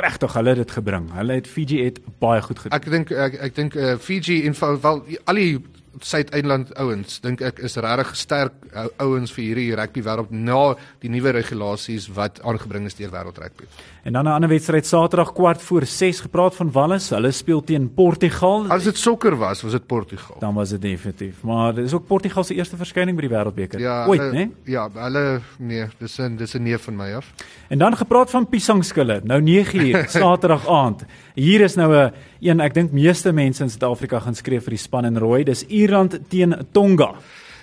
[0.00, 1.12] regtig hulle het dit gebring.
[1.12, 2.78] Hulle het Fiji het baie goed gedoen.
[2.78, 5.62] Ek dink ek ek dink uh, Fiji en wel al die
[6.02, 8.54] Suid-Eiland ouens dink ek is regtig sterk
[9.02, 13.68] ouens vir hierdie rugby wêreld na die nuwe regulasies wat aangebring is deur wêreld rugby.
[14.04, 17.10] En dan 'n ander wedstryd Saterdag kwart voor 6 gepraat van Wallis.
[17.10, 18.66] Hulle speel teen Portugal.
[18.68, 20.36] As dit sokker was, was dit Portugal.
[20.38, 21.42] Dan was dit definitief.
[21.42, 23.80] Maar dit is ook Portugal se eerste verskyning by die Wêreldbeker.
[23.80, 24.50] Ja, Ooit, né?
[24.64, 27.32] Ja, hulle nee, dis 'n dis 'n nee van my af.
[27.68, 29.20] En dan gepraat van piesangskille.
[29.24, 31.04] Nou 9uur Saterdag aand.
[31.34, 34.78] Hier is nou 'n een ek dink meeste mense in Suid-Afrika gaan skree vir die
[34.78, 35.44] span in rooi.
[35.44, 37.14] Dis Ierland teen Tonga.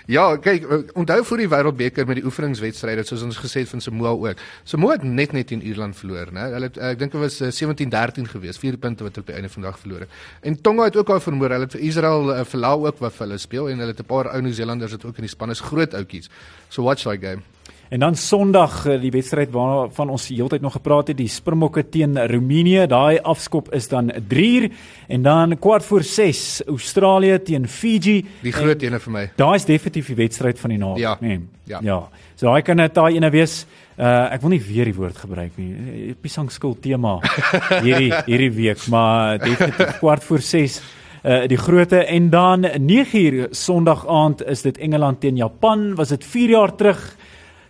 [0.10, 0.65] Ja, kyk,
[0.98, 4.41] onthou vir die Wêreldbeker met die oefeningswedstryde soos ons gesê het van Samoa ook.
[4.63, 6.48] Samoa het net net teen Ierland verloor, né?
[6.55, 9.53] Hulle het ek dink dit was 17-13 geweest, 4 punte wat hulle op die einde
[9.53, 10.20] van die dag verloor het.
[10.41, 11.53] En Tonga het ook al verloor.
[11.53, 14.34] Hulle het vir Israel uh, verlaal ook wat hulle speel en hulle het 'n paar
[14.34, 16.29] ou Nieu-Seelanders wat ook in die span is, groot outjies.
[16.70, 17.43] So watch that game.
[17.91, 22.15] En dan Sondag eh, die wedstryd waarvan ons heeltyd nog gepraat het, die Springbokke teen
[22.15, 22.86] Roemenië.
[22.88, 24.69] Daai afskop is dan 3 uur
[25.08, 28.21] en dan kwart voor 6 Australië teen Fiji.
[28.41, 29.26] Die groot ene vir my.
[29.36, 31.17] Daai is definitief die wedstryd van die naweek, ja.
[31.19, 31.41] nee.
[31.67, 31.80] Ja.
[31.84, 31.97] Ja.
[32.36, 33.65] So daai kan dit daai ene wees.
[34.00, 36.15] Uh ek wil nie weer die woord gebruik nie.
[36.21, 37.17] Pisang skuld tema
[37.86, 40.80] hierdie hierdie week, maar definitief kwart voor 6
[41.28, 45.91] uh die groote en dan 9uur Sondag aand is dit Engeland teen Japan.
[46.00, 47.04] Was dit 4 jaar terug?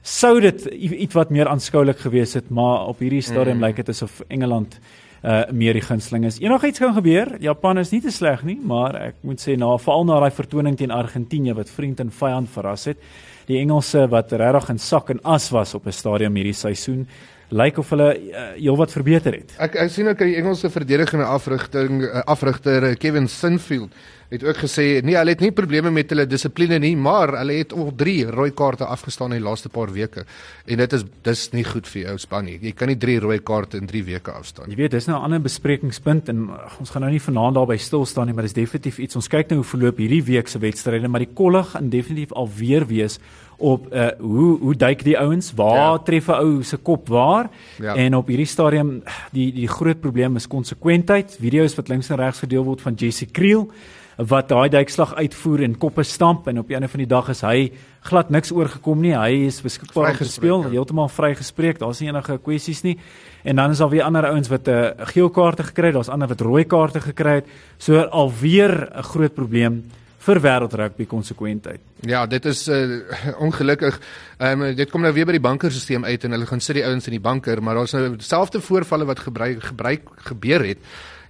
[0.01, 3.63] Sou dit iets wat meer aanskoulik gewees het, maar op hierdie stadium mm.
[3.63, 4.79] lyk dit asof Engeland
[5.21, 6.39] uh meer die gunsteling is.
[6.41, 7.35] Enigiets kan gebeur.
[7.39, 10.77] Japan is nie te sleg nie, maar ek moet sê na veral na daai vertoning
[10.77, 12.97] teen Argentinië wat vriend en vyand verras het.
[13.45, 17.05] Die Engelse wat regtig in sak en as was op 'n stadium hierdie seisoen
[17.51, 19.53] lyk of hulle uh, heelwat verbeter het.
[19.59, 23.91] Ek ek sien ook die Engelse verdedigende afrigting uh, afrigter Kevin Sinfield
[24.31, 27.73] het ook gesê nee, hulle het nie probleme met hulle dissipline nie, maar hulle het
[27.75, 30.23] al 3 rooi kaarte afgestaan in die laaste paar weke.
[30.65, 32.57] En dit is dis nie goed vir jou span nie.
[32.61, 34.71] Jy kan nie 3 rooi kaarte in 3 weke afstaan.
[34.71, 38.05] Jy weet, dis nou 'n ander besprekingspunt en ons gaan nou nie vanaand daarby stil
[38.05, 39.15] staan nie, maar dis definitief iets.
[39.15, 42.87] Ons kyk nou hoe verloop hierdie week se wedstryde, maar die kollig gaan definitief alweer
[42.87, 43.19] wees
[43.61, 45.97] op uh hoe hoe duik die ouens waar ja.
[45.97, 47.95] tref 'n ou se kop waar ja.
[47.95, 52.39] en op hierdie stadium die die groot probleem is konsekwentheid video's wat links en regs
[52.39, 53.69] verdeel word van Jesse Kriel
[54.17, 57.41] wat daai duikslag uitvoer en koppe stamp en op die einde van die dag is
[57.41, 57.71] hy
[58.07, 59.13] glad niks oorgekom nie.
[59.15, 60.73] Hy is beskikbaar om te speel, ja.
[60.75, 61.79] heeltemal vrygespreek.
[61.79, 62.97] Daar's nie enige kwessies nie.
[63.43, 66.09] En dan is daar weer ander ouens wat 'n uh, geel kaarte gekry het, daar's
[66.09, 67.47] ander wat rooi kaarte gekry het.
[67.77, 69.83] So alweer 'n groot probleem
[70.21, 71.79] vir wêreldrugby konsekwentheid.
[72.05, 73.01] Ja, dit is uh,
[73.45, 73.99] ongelukkig.
[74.37, 76.85] Ehm um, dit kom nou weer by die bankerstelsel uit en hulle gaan sit die
[76.85, 80.77] ouens in die banker, maar daar's nou dieselfde voorvalle wat gebruik gebruik gebeur het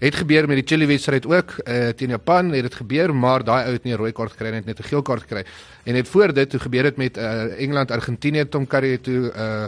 [0.01, 3.65] het gebeur met die Chile wedstryd ook uh, teen Japan het dit gebeur maar daai
[3.67, 5.45] ou het nie 'n rooi kaart gekry net net 'n geel kaart gekry
[5.85, 9.39] en net voor dit toe gebeur dit met uh, Engeland Argentinië Tom Curry toe 'n
[9.39, 9.65] uh,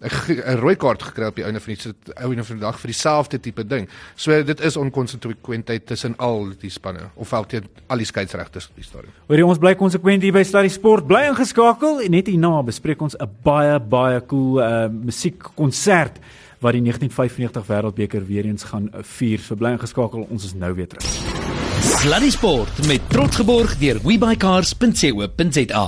[0.00, 3.40] 'n rooi kaart gekry op die einde van die einde van die dag vir dieselfde
[3.40, 3.88] tipe ding.
[4.14, 8.74] So dit is onkonsekwentheid tussen al die spanne of al teen al die skeieregters op
[8.76, 9.12] die stadion.
[9.26, 13.16] Hoorie ons bly konsekwent hier by Sluddy Sport, bly ingeskakel en net hierna bespreek ons
[13.16, 16.20] 'n baie baie cool uh, musiekkonsert
[16.60, 19.38] wat die 1995 Wêreldbeker weer eens gaan vier.
[19.38, 21.04] So bly ingeskakel, ons is nou weer terug.
[21.80, 25.86] Sluddy Sport met trots geborg deur webycars.co.za.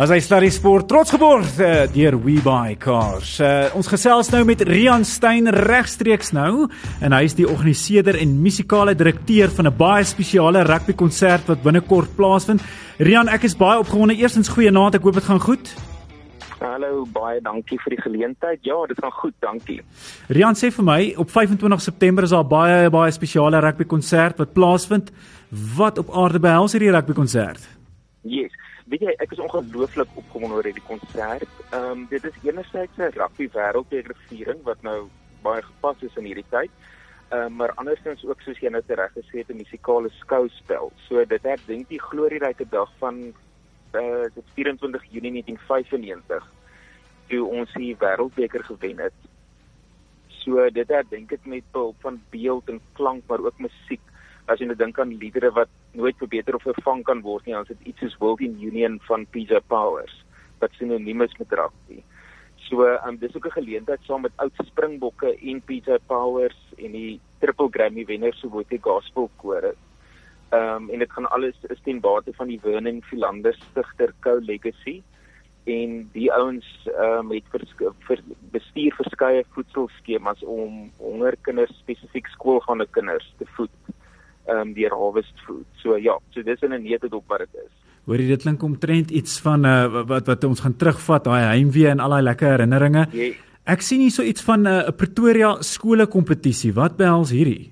[0.00, 3.32] As hy Sluddy Sport trots geborg uh, deur WeBuyCars.
[3.42, 6.70] Uh, ons gesels nou met Rian Stein regstreeks nou
[7.02, 12.16] en hy is die organiseerder en musikale direkteur van 'n baie spesiale rugbykonsert wat binnekort
[12.16, 12.62] plaasvind.
[12.96, 14.16] Rian, ek is baie opgewonde.
[14.16, 15.74] Eerstens goeie naand, ek hoop dit gaan goed.
[16.60, 18.60] Hallo, baie dankie vir die geleentheid.
[18.68, 19.78] Ja, dit gaan goed, dankie.
[20.28, 24.52] Rian sê vir my op 25 September is daar baie baie spesiale rugby konsert wat
[24.52, 25.08] plaasvind.
[25.78, 27.64] Wat op aarde behels hierdie rugby konsert?
[28.28, 28.52] Yes.
[28.92, 31.48] Weet jy, ek is ongelooflik opgewonde oor hierdie konsert.
[31.70, 35.08] Ehm um, dit is enerzijds 'n rugby wêreldbeker viering wat nou
[35.42, 36.70] baie gepas is in hierdie tyd.
[37.30, 40.92] Ehm um, maar andersins ook soos jy nou reg gesê het 'n musikale skouspel.
[41.08, 43.32] So dit herdenk die glorieryke dag van
[43.94, 46.46] uh dit 24 Junie 1995
[47.30, 49.16] toe ons die wêreldbeker gewen het.
[50.42, 54.02] So dit herdenk ek met behulp van beeld en klank maar ook musiek.
[54.50, 57.66] As jy nou dink aan liedere wat nooit verbeter of vervang kan word nie, dan
[57.68, 60.16] is dit iets soos World in Union van PJ Powers
[60.60, 62.02] wat sinoniem is met rugby.
[62.68, 67.20] So, um, dis ook 'n geleentheid saam met oud Springbokke en PJ Powers en die
[67.38, 69.74] Triple Grammy wenner so Wotie Gospel Koor.
[70.50, 74.38] Ehm um, en dit gaan alles is ten bate van die Vernon Philander Stichter Co
[74.42, 75.02] Legacy
[75.64, 77.74] en die ouens ehm um, het vers,
[78.08, 83.76] vers, bestuur verskeie voedselskemas om hongerkinders spesifiek skoolgaande kinders te voed
[84.48, 85.66] ehm um, deur harvest food.
[85.82, 87.72] So ja, so dis in 'n neutedop wat dit is.
[88.04, 92.00] Hoorie dit klink omtrent iets van uh, wat wat ons gaan terugvat daai heimwee en
[92.00, 93.06] al daai lekker herinneringe.
[93.12, 93.36] Yes.
[93.64, 96.72] Ek sien hier so iets van eh, 'n uh, Pretoria skole kompetisie.
[96.72, 97.70] Wat behels hierdie?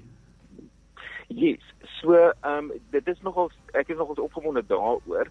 [1.28, 1.67] Yes.
[2.00, 5.30] So, ehm um, dit is nogal ek is nogal opgewonde daaroor.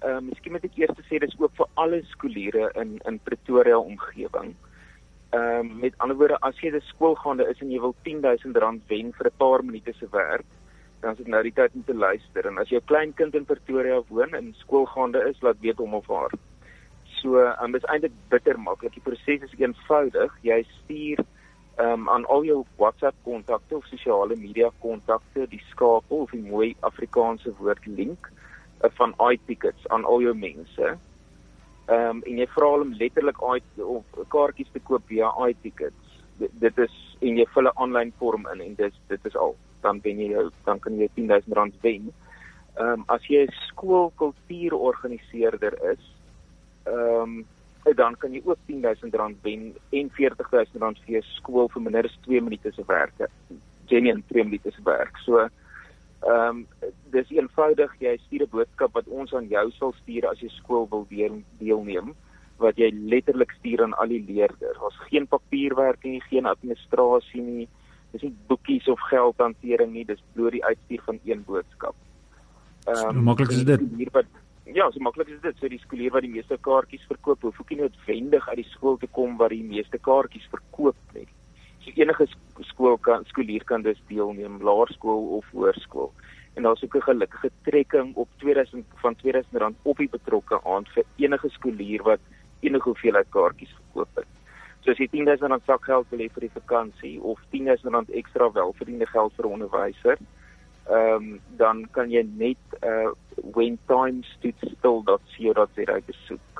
[0.00, 3.78] Ehm um, miskien moet ek eers sê dis ook vir alle skooliere in in Pretoria
[3.78, 4.54] omgewing.
[5.36, 9.12] Ehm um, met ander woorde, as jy 'n skoolgaande is en jy wil R10000 wen
[9.18, 10.46] vir 'n paar minute se werk,
[11.00, 12.46] dan is dit nou die tyd om te luister.
[12.46, 16.06] En as jou klein kind in Pretoria woon en skoolgaande is, laat weet hom of
[16.08, 16.32] haar.
[17.20, 18.92] So, ehm um, is eintlik bitter maklik.
[18.92, 20.32] Die proses is eenvoudig.
[20.42, 21.24] Jy stuur
[21.78, 26.76] um, aan al jou WhatsApp kontakte of sosiale media kontakte die skakel of die mooi
[26.80, 30.96] Afrikaanse woord link uh, van iTickets aan al jou mense.
[31.86, 36.04] Ehm um, en jy vra hulle letterlik uit of kaartjies te koop via iTickets.
[36.38, 39.56] D dit is en jy vul 'n aanlyn vorm in en dis dit is al.
[39.82, 42.12] Dan wen jy jou dan kan jy R10000 wen.
[42.76, 46.00] Ehm um, as jy 'n skoolkultuurorganiseerder is,
[46.86, 47.46] ehm um,
[47.94, 52.40] dan kan jy ook R10000 wen en R40000 vir jou skool vir minder as 2
[52.40, 53.28] minute se werk.
[53.86, 55.18] Genien 2 minute se werk.
[55.24, 55.48] So
[56.26, 56.66] ehm um,
[57.12, 60.88] dis eenvoudig jy stuur 'n boodskap wat ons aan jou sal stuur as jy skool
[60.90, 62.14] wil deel, deelneem
[62.58, 64.78] wat jy letterlik stuur aan al die leerders.
[64.80, 67.68] Daar's geen papierwerk nie, geen administrasie nie.
[68.12, 71.94] Dis nie boekies of geldhantering nie, dis bloot die uitstuur van een boodskap.
[72.86, 73.80] Ehm um, maklik is dit.
[73.96, 74.26] Hier wat
[74.74, 75.56] ja, so maklik is dit.
[75.60, 78.96] So die skoolier wat die meeste kaartjies verkoop, hoef ook nie noodwendig uit die skool
[78.98, 81.26] te kom waar die meeste kaartjies verkoop nie.
[81.84, 82.26] So enige
[82.72, 86.10] skool kan skoolier kan dus deelneem, laerskool of hoërskool.
[86.56, 91.04] En daar's ook 'n gelukkige trekking op 2000 van R2000 op die betrokke aand vir
[91.16, 92.20] enige skoolier wat
[92.60, 94.26] enige hoeveelheid kaartjies verkoop het.
[94.80, 99.32] So as jy R10000 sakgeld wil hê vir die vakansie of R10000 ekstra welverdiende geld
[99.36, 100.20] vir onderwysers,
[100.90, 103.10] ehm um, dan kan jy net uh
[103.56, 106.56] whentimesstoodstill.co.za besoek.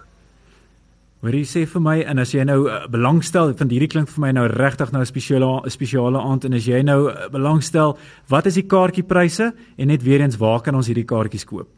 [1.25, 4.23] Wat jy sê vir my en as jy nou uh, belangstel, want hierdie klink vir
[4.27, 7.97] my nou regtig nou 'n spesiale spesiale aand en as jy nou uh, belangstel,
[8.29, 11.69] wat is die kaartjiepryse en net weer eens waar kan ons hierdie kaartjies koop?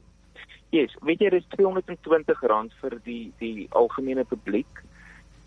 [0.71, 4.67] Yes, weet jy dis R220 vir die die algemene publiek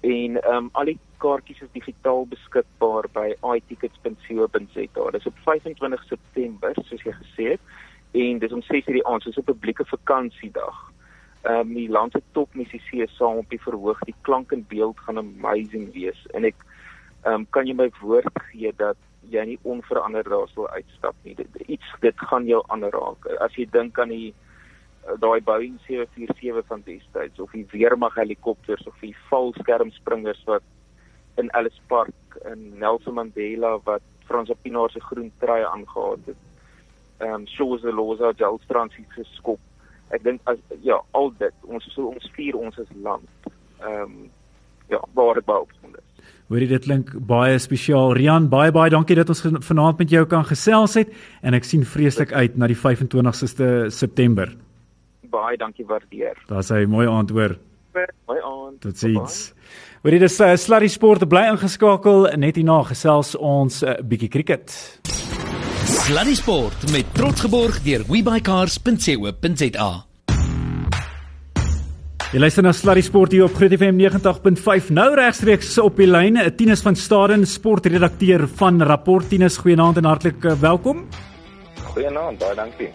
[0.01, 5.09] en ehm um, al die kaartjies is digitaal beskikbaar by itickets.co.za.
[5.11, 7.61] Dis op 25 September, soos jy gesê het
[8.11, 10.91] en dis om 6:00 die aand, soos 'n publieke vakansiedag.
[11.41, 15.17] Ehm um, die land se topmusisië saam op die verhoog, die klank en beeld gaan
[15.17, 16.55] amazing wees en ek
[17.23, 18.97] ehm um, kan jy my woord gee dat
[19.29, 21.35] jy nie onveranderd daar sal uitstap nie.
[21.35, 23.25] Dit, iets dit gaan jou aanraak.
[23.39, 24.33] As jy dink aan die
[25.19, 30.63] daai Boeing 747 van destyds of die weermag helikopters of die valskermspringers wat
[31.41, 36.37] in Ellis Park in Nelson Mandela wat Frans Pinaar se groen trui aangehaal het
[37.21, 39.59] ehm um, shows the laws of Jalstrand se geskop.
[40.09, 43.27] Ek dink as ja, al dit ons so ons vier ons as land.
[43.79, 44.15] Ehm um,
[44.91, 46.25] ja, waar dit opgewonde is.
[46.51, 48.15] Hoorie dit klink baie spesiaal.
[48.17, 51.85] Rian, baie baie dankie dat ons vanaand met jou kan gesels het en ek sien
[51.85, 54.51] vreeslik uit na die 25ste September.
[55.31, 56.39] Baie dankie waardeer.
[56.49, 57.55] Daar's hy mooi aand hoor.
[58.27, 58.81] Mooi aand.
[58.83, 59.39] Totsiens.
[60.03, 64.71] Hoorie dis uh, Sluddy Sport bly ingeskakel net hierna gesels ons 'n uh, bietjie cricket.
[65.85, 69.91] Sluddy Sport met trots geborg deur webycars.co.za.
[72.31, 74.89] Jy luister na Sluddy Sport hier op Groot FM 90.5.
[74.95, 79.57] Nou regstreeks op die lyn, Tinus van Staden, sportredakteur van Rapport Tinus.
[79.57, 81.07] Goeienaand en hartlik welkom.
[81.91, 82.91] Goeienaand, baie dankie.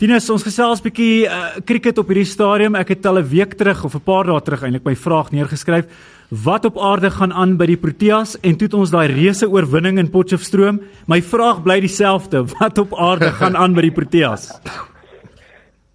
[0.00, 2.72] Tinus, ons gesels bietjie uh, cricket op hierdie stadium.
[2.78, 5.84] Ek het al 'n week terug of 'n paar dae terug eintlik my vraag neergeskryf.
[6.30, 9.98] Wat op aarde gaan aan by die Proteas en toe het ons daai reuse oorwinning
[9.98, 10.80] in Potchefstroom.
[11.06, 12.48] My vraag bly dieselfde.
[12.60, 14.48] Wat op aarde gaan aan by die Proteas?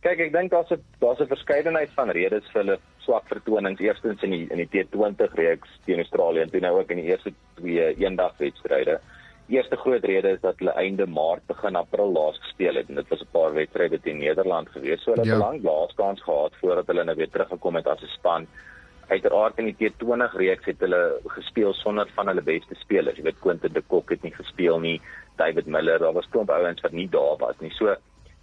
[0.01, 3.81] Kyk, ek dink daar's 'n daar's 'n verskeidenheid van redes vir hulle swak vertonings.
[3.81, 7.09] Eerstens in die in die T20 reeks teen Australië en toe nou ook in die
[7.09, 8.99] eerste twee eendagwedstryde
[9.47, 13.09] eerste groot rede is dat hulle einde Maart begin April laas gespeel het en dit
[13.09, 15.03] was 'n paar wedstryde teen Nederland gewees.
[15.03, 15.35] So hulle het ja.
[15.35, 18.47] 'n lang laaskans gehad voordat hulle nou weer teruggekom het as 'n span.
[19.07, 23.17] Uiteraard in die T20 reeks het hulle gespeel sonder van hulle beste spelers.
[23.17, 25.01] Jy weet Quentin de Kock het nie gespeel nie,
[25.35, 27.71] David Miller, daar was klomp ouens wat nie daar was nie.
[27.71, 27.95] So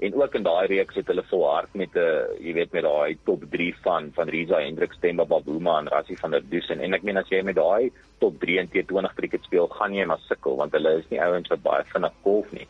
[0.03, 3.19] en ook in daai reeks het hulle volhard met 'n uh, jy weet met daai
[3.25, 7.03] top 3 van van Riza Hendriks, Themba Bavuma en Rassie van der Dusen en ek
[7.03, 10.57] meen as jy met daai top 3 in T20 cricket speel, gaan jy maar sukkel
[10.57, 12.67] want hulle is nie ouens wat baie vinnig golf nie.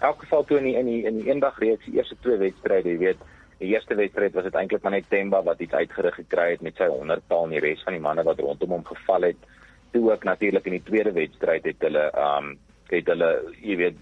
[0.00, 2.36] In elk geval toe in die, in die, in die eendag reeks die eerste twee
[2.40, 3.24] wedstryde, jy weet,
[3.60, 6.80] die eerste wedstryd was dit eintlik maar net Themba wat iets uitgerig gekry het met
[6.80, 9.48] sy 100-tal en die res van die manne wat rondom hom geval het.
[9.92, 12.54] Toe ook natuurlik in die tweede wedstryd het hulle um
[12.90, 13.28] het hulle
[13.60, 13.98] jy weet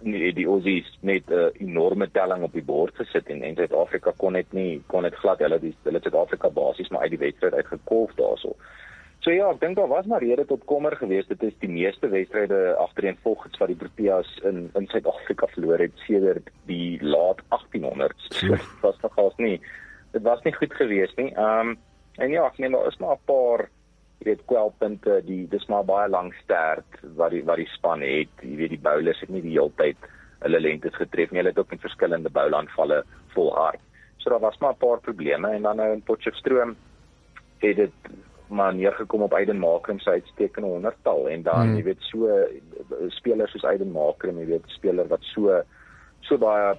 [0.00, 4.12] nie die Aussies net 'n uh, enorme telling op die bord gesit en en Suid-Afrika
[4.16, 7.54] kon net nie kon net glad hulle die hulle Suid-Afrika basies maar uit die wedstryd
[7.54, 8.56] uitgekolf daarso.
[9.20, 11.28] So ja, ek dink daar was maar rede tot kommer geweest.
[11.28, 16.50] Dit is die meeste wedstryde agtereenvolgens wat die Proteas in in Suid-Afrika verloor het sedert
[16.66, 18.28] die laat 1800s.
[18.28, 19.60] So, dit was nogals nie
[20.12, 21.32] dit was nie goed geweest nie.
[21.34, 21.78] Ehm um,
[22.16, 23.68] en ja, ek meen daar is maar 'n paar
[24.18, 28.32] jy weet kwelpunte die dis maar baie lank sterk wat die wat die span het.
[28.42, 30.08] Jy weet die bowlers het nie die hele tyd
[30.44, 31.40] hulle lengtes getref nie.
[31.42, 33.02] Hulle het ook met verskillende boulanvalle
[33.34, 33.82] volhard.
[34.18, 36.76] So daar was maar 'n paar probleme en dan nou in Potchefstroom
[37.58, 37.92] het dit
[38.48, 41.76] maar neergekom op Aiden Makrum se uitstekende honderdtal en dan hmm.
[41.76, 42.46] jy weet so
[43.08, 45.62] spelers soos Aiden Makrum jy weet speler wat so
[46.20, 46.76] so baie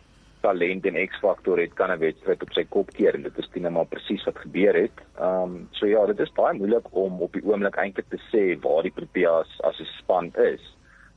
[0.48, 3.72] talent en X-faktor het kan 'n wedstryd op sy kop keer en dit is teen
[3.74, 4.98] maar presies wat gebeur het.
[5.20, 8.44] Ehm um, so ja, dit is baie moeilik om op die oomblik eintlik te sê
[8.64, 10.64] waar die Proteas as 'n span is.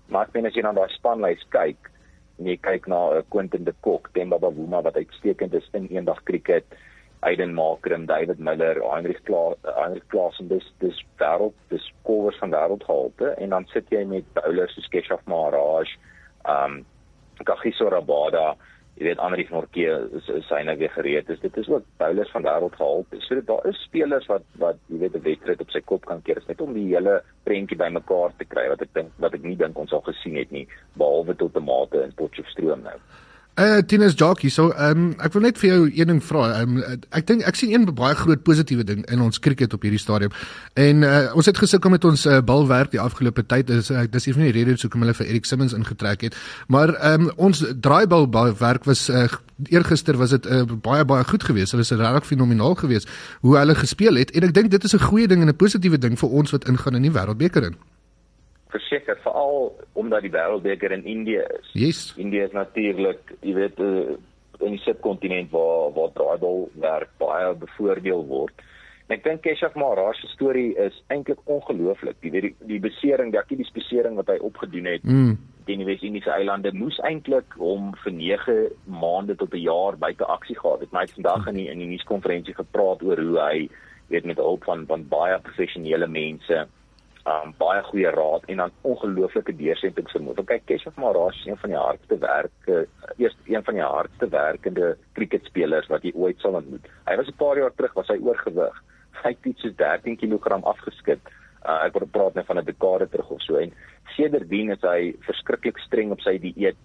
[0.08, 1.90] Maar ek meen as jy na daai spanlys kyk
[2.38, 6.22] en jy kyk na uh, Quentin de Kock, Themba Bavuma wat uitstekend is in eendag
[6.24, 6.64] cricket,
[7.22, 12.50] Aiden Makrum, David Miller, Heinrich Klaas, Heinrich Klaas en dis dis wêreld, dis kowers van
[12.50, 15.88] wêreldhalte en dan sit jy met bowlers soos Keshav Maharaj,
[16.44, 16.86] ehm um,
[17.44, 18.56] Kagiso Rabada
[19.00, 21.30] jy weet Andri Morke is is hy nou weer gereed.
[21.32, 24.76] Is dit is ook bowlers van wêreld gehaal so dit daar is spelers wat wat
[24.92, 26.36] jy weet 'n wedstryd op sy kop kan keer.
[26.36, 29.56] Is net om die hele prentjie bymekaar te kry wat ek dink wat ek nie
[29.56, 32.98] dink ons al gesien het nie behalwe tot 'n mate in Potchefstroom nou
[33.58, 36.60] Uh Tinus Jockey, so ehm um, ek wil net vir jou een ding vra.
[36.62, 36.76] Um,
[37.10, 40.30] ek dink ek sien een baie groot positiewe ding in ons cricket op hierdie stadium.
[40.78, 43.66] En uh ons het gesukkel met ons uh, balwerk die afgelope tyd.
[43.66, 46.38] Dis uh, dis een van die redes hoekom hulle vir Erik Simmons ingetrek het.
[46.68, 48.30] Maar ehm um, ons draaibal
[48.62, 49.26] werk was uh,
[49.68, 51.74] eergister was dit uh, baie baie goed geweest.
[51.74, 53.10] Hulle was regtig fenomenaal geweest
[53.40, 55.98] hoe hulle gespeel het en ek dink dit is 'n goeie ding en 'n positiewe
[55.98, 57.76] ding vir ons wat ingaan in die wêreldbeker in
[58.70, 61.70] verseker veral omdat die wêreldbeker in Indië is.
[61.72, 62.00] Yes.
[62.16, 64.16] Indië is natuurlik, jy weet, uh,
[64.60, 68.66] in die subkontinent waar waar draaibal werk baie bevoordeel word.
[69.08, 72.18] En ek dink Keshav Maharaj se storie is eintlik ongelooflik.
[72.22, 75.32] Jy weet die, die besering, die akkie besering wat hy opgedoen het mm.
[75.66, 78.58] teen die Wes-Indiese eilande moes eintlik hom vir 9
[79.00, 80.92] maande tot 'n jaar buite aksie gehad het.
[80.92, 83.68] Maar hy het vandag in die, in die nuuskonferensie gepraat oor hoe hy
[84.10, 86.66] weet met hulp van van baie professionele mense
[87.26, 90.44] um, baie goeie raad en dan ongelooflike deursettingsvermoë.
[90.48, 92.78] Kyk, Keshav Maharaj is een van die hardste werke,
[93.16, 96.88] eers een van die hardste werkende cricketspelers wat jy ooit sal ontmoet.
[97.08, 98.82] Hy was 'n paar jaar terug was hy oorgewig.
[99.22, 101.20] Hy het iets so 13 kg afgeskit.
[101.60, 103.72] Uh, ek word praat net van 'n dekade terug of so en
[104.16, 106.78] sedertdien is hy verskriklik streng op sy dieet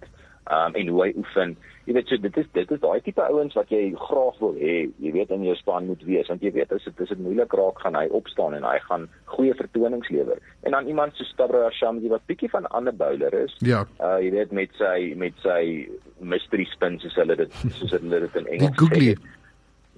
[0.50, 1.54] um, en hoe hy oefen.
[1.86, 4.74] Jy weet so dit is dit is daai tipe ouens wat jy graag wil hê
[5.02, 6.28] jy weet in jou span moet wees.
[6.30, 9.06] Want jy weet as dit is dit moeilik raak gaan hy opstaan en hy gaan
[9.36, 10.42] goeie vertonings lewer.
[10.66, 13.86] En dan iemand so Stabra Shamsi wat bietjie van 'n ander bowler is ja.
[14.00, 15.88] uh, jy weet met sy met sy
[16.20, 19.16] mystery spins soos hulle dit soos hulle dit in Engels sê.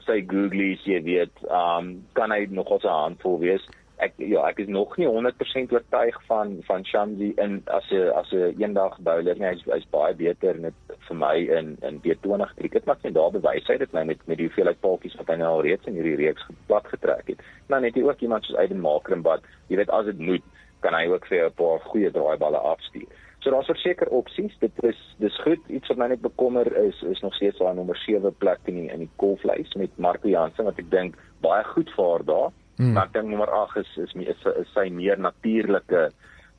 [0.08, 3.64] Sy googlies jy weet um, kan hy nog ons handvol wees
[4.04, 8.32] ek ja, ek is nog nie 100% oortuig van van Shamsi in as 'n as
[8.32, 9.48] 'n eendag bowler nie.
[9.48, 10.74] Hy's hy's baie beter net
[11.08, 14.38] vir my in in B20 cricket, maar sien daar bewys hy dit nou met met
[14.38, 17.40] die hoeveelheid paaltjies wat hy nou al reeds in hierdie reeks plat getrek het.
[17.68, 20.44] Maar net ook iemand soos Aiden Makrum wat jy weet as dit moet,
[20.80, 23.08] kan hy ook vir 'n paar goeie draaiballe afstuur.
[23.40, 24.54] So daar's verseker opsies.
[24.58, 25.61] Dit is dis goed.
[25.68, 28.88] Iets wat my net bekommer is is nog steeds daai nommer 7 plek in die
[28.92, 32.50] in die golflys met Marco Jansen wat ek dink baie goed vaar daar.
[32.78, 32.94] Hmm.
[32.94, 36.08] Maar ek dink nommer 8 is is, is is sy meer natuurlike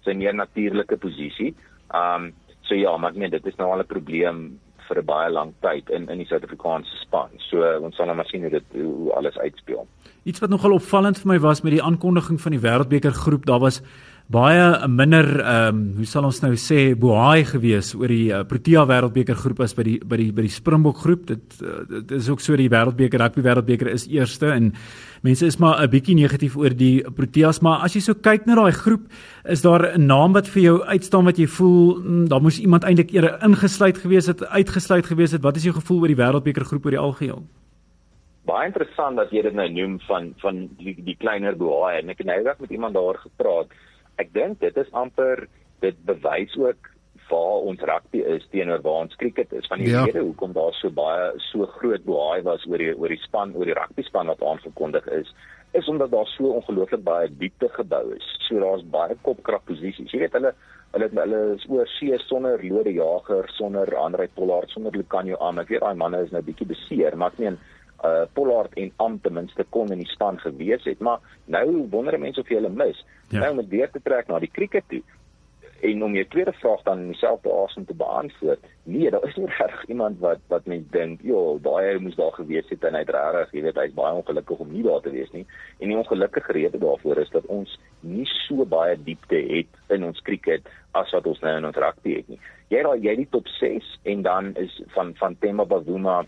[0.05, 1.53] sy meer natuurlike posisie.
[1.95, 2.33] Um
[2.69, 5.89] so ja, maar nee, dit is nou al 'n probleem vir 'n baie lang tyd
[5.89, 7.29] in in die Suid-Afrikaanse span.
[7.49, 9.87] So ons sal nou maar sien hoe dit hoe alles uitspeel.
[10.23, 13.59] Iets wat nogal opvallend vir my was met die aankondiging van die Wêreldbeker groep, daar
[13.59, 13.81] was
[14.29, 18.83] baie minder ehm um, hoe sal ons nou sê bohaai gewees oor die uh, Protea
[18.85, 21.23] Wêreldbeker groep as by die by die by die Springbok groep.
[21.31, 24.69] Dit uh, dit is ook so die Wêreldbeker rugby Wêreldbeker is eerste en
[25.25, 28.55] mense is maar 'n bietjie negatief oor die Proteas, maar as jy so kyk na
[28.55, 29.09] daai groep,
[29.49, 32.83] is daar 'n naam wat vir jou uitstaan wat jy voel mm, daar moes iemand
[32.83, 35.41] eintlik eerder ingesluit gewees het, uitgesluit gewees het.
[35.41, 37.41] Wat is jou gevoel oor die Wêreldbeker groep oor die algeheel?
[38.45, 42.17] Baie interessant dat jy dit nou noem van van die die kleiner bohaai en ek
[42.19, 43.73] het nou net met iemand daar gepraat
[44.19, 45.47] ek dink dit is amper
[45.83, 46.89] dit bewys ook
[47.29, 50.03] waar ons rugby is teenoor waar ons cricket is van die ja.
[50.07, 53.69] rede hoekom daar so baie so groot boei was oor die oor die span oor
[53.69, 55.29] die rugby span wat aangekondig is
[55.71, 58.25] is omdat daar so ongelooflik baie diepte gebou is.
[58.47, 60.11] So daar's baie kopkrag posisies.
[60.11, 60.53] Jy weet hulle
[60.95, 65.61] hulle hulle is oor see sonder Lode Jager, sonder Andre Pollard, sonder Lucanio Am.
[65.61, 67.59] Ek weet daai manne is nou bietjie beseer, maar ek meen
[68.05, 72.19] uh Pollard en Am ten minste kon in die span gewees het, maar nou wonder
[72.19, 73.05] mense of jy hulle mis.
[73.29, 73.39] Ja.
[73.39, 75.01] Nou met weer te trek na die cricket toe.
[75.81, 78.65] En om jou tweede vraag dan in dieselfde asem te beantwoord.
[78.83, 82.69] Nee, daar is nie reg iemand wat wat mens dink, "Jo, daai moes daar gewees
[82.69, 85.45] het en hy't regtig, jy weet, hy's baie ongelukkig om nie daar te wees nie."
[85.79, 90.21] En die ongelukkige rede daarvoor is dat ons nie so baie diepte het in ons
[90.21, 92.39] cricket as wat ons nou in ons rugby het nie.
[92.67, 96.25] Jy raai jy die top 6 en dan is van van Themba Bavuma,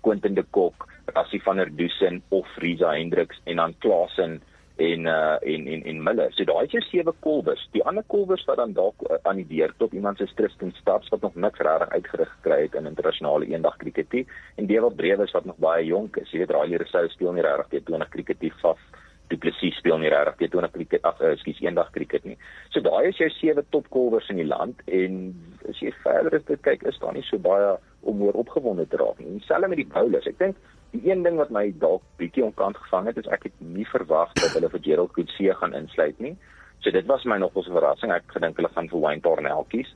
[0.00, 4.40] Quentin de Kock, Rassie van der Dusen of Riza Hendriks en dan Klasen
[4.76, 6.32] en uh en en en Miller.
[6.32, 7.68] So daai jou sewe kolbers.
[7.72, 11.08] Die ander kolbers wat dan dalk uh, aan die deur tot iemand se Tristan Staps
[11.08, 15.44] wat nog niks regtig uitgerig gekry het in internasionale eendag kriketie en Dewald Brewes wat
[15.44, 16.30] nog baie jonk is.
[16.30, 18.82] Jy weet Riley Rousseau speel nie regtig teen 20 kriketie vas.
[19.28, 22.36] Du Plessis speel nie regtig teen 20 kriket ag ekskuus eendag kriket nie.
[22.74, 25.20] So daai is jou sewe top kolbers in die land en
[25.70, 28.98] as jy verder is dit kyk is daar nie so baie om oor opgewonde te
[29.00, 29.38] raak nie.
[29.38, 30.26] Dieselfde met die bowlers.
[30.26, 30.58] Ek dink
[30.94, 34.30] Die een ding wat my dalk bietjie onkant gevang het, is ek het nie verwag
[34.38, 36.36] dat hulle vir Gerald Coetzee gaan insluit nie.
[36.84, 38.12] So dit was my nog 'n verrassing.
[38.12, 39.90] Ek gedink hulle gaan vir Wayne Tornell kies.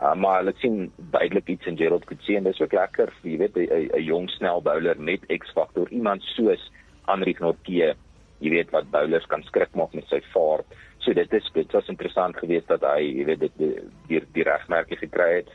[0.00, 3.56] Uh, maar hulle sien duidelik iets in Gerald Coetzee en dis ook lekker, jy weet,
[3.56, 6.70] 'n jong snel bowler met X-faktor, iemand soos
[7.06, 7.94] Henrik Nortje,
[8.38, 10.66] jy weet wat bowlers kan skrik maak met sy vaart.
[10.98, 13.74] So dit is dit was interessant geweest dat hy, jy weet, dit die
[14.08, 15.48] die, die regmerke gekry het.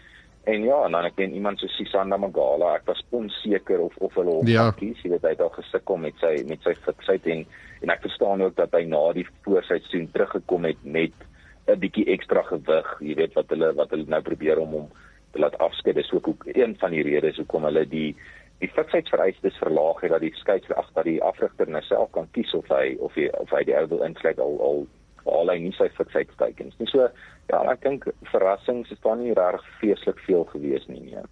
[0.45, 4.13] En ja, en dan ek ken iemand so Sisanda Magala, ek was onseker of of
[4.13, 4.67] hulle hom ja.
[4.77, 7.41] kies, jy weet hy het al gesukkel met sy met sy fiksheid en
[7.81, 11.25] en ek verstaan ook dat hy na die voorseisoen teruggekom het met
[11.65, 14.87] 'n bietjie ekstra gewig, jy weet wat hulle wat hulle nou probeer om hom
[15.33, 15.95] te laat afskeid.
[15.95, 18.15] Dis ook een van die redes hoekom hulle die
[18.61, 22.69] die fiksheidsvereistes verlaag het dat die skeieer agter die afrigter nou self kan kies of
[22.71, 24.85] hy of hy of hy die ou wil insluit al al
[25.25, 26.89] al hy nie sy fiksheidsteikens nie.
[26.91, 27.07] So
[27.51, 31.23] ja, ek dink verrassings is daar nie reg feeslik veel gewees nie nie.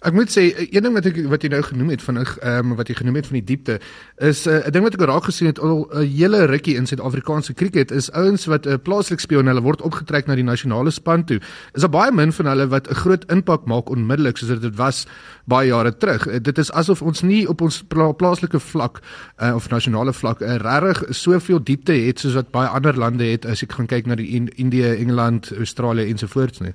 [0.00, 2.76] Ek moet sê een ding wat ek wat jy nou genoem het van ehm um,
[2.78, 3.74] wat jy genoem het van die diepte
[4.16, 6.86] is eh, 'n uh, ding wat ek raak gesien het al 'n hele rukkie in
[6.86, 10.90] Suid-Afrikaanse cricket is ouens wat uh, plaaslik speel en hulle word opgetrek na die nasionale
[10.90, 11.40] span toe.
[11.74, 15.06] Is daar baie min van hulle wat 'n groot impak maak onmiddellik soos dit was
[15.44, 16.26] baie jare terug.
[16.26, 19.00] Uh, dit is asof ons nie op ons pla plaaslike vlak
[19.42, 23.44] uh, of nasionale vlak uh, regtig soveel diepte het soos wat baie ander lande het
[23.46, 26.74] as ek gaan kyk na die Indië, Engeland, Australië ensovoorts nie.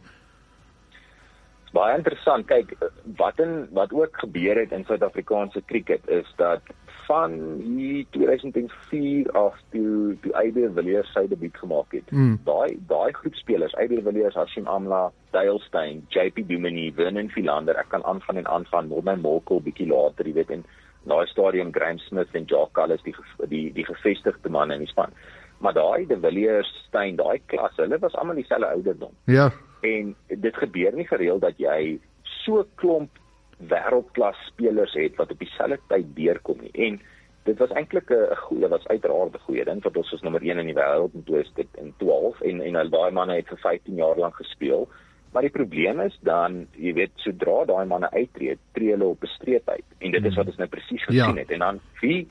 [1.75, 2.47] Baie interessant.
[2.47, 2.73] Kyk,
[3.19, 6.61] wat in wat ook gebeur het in Suid-Afrikaanse cricket is dat
[7.05, 12.09] van hier 2004 af toe toe Aibe Villiers sy debuut gemaak het.
[12.11, 12.39] Mm.
[12.47, 17.91] Daai daai groep spelers, Aibe Villiers, Hashim Amla, Dale Steyn, JP Duminy, Vernon Philander, ek
[17.93, 20.65] kan aangaan en aangaan, Morne Molko bietjie later, jy weet en
[21.05, 23.13] daai stadium Graham Smith en Jock Callis die
[23.51, 25.13] die die gevestigde manne in die span
[25.59, 29.13] maar daai De Villiers, Steyn, daai klas, hulle was almal dieselfde ouderdom.
[29.25, 29.51] Ja.
[29.85, 31.99] En dit gebeur nie gereeld dat jy
[32.43, 33.21] so klomp
[33.57, 36.73] wêreldklas spelers het wat op dieselfde tyd deurkom nie.
[36.87, 36.99] En
[37.45, 40.59] dit was eintlik 'n goeie, was uiteraard 'n goeie ding want ons was nommer 1
[40.59, 44.35] in die wêreld in 2012 en en al daai manne het vir 15 jaar lank
[44.35, 44.89] gespeel.
[45.31, 49.27] Maar die probleem is dan, jy weet, sodra daai manne uittreed, tree hulle op 'n
[49.27, 49.85] streep uit.
[49.99, 51.41] En dit is wat ons nou presies gesien ja.
[51.41, 51.51] het.
[51.51, 52.27] En dan wie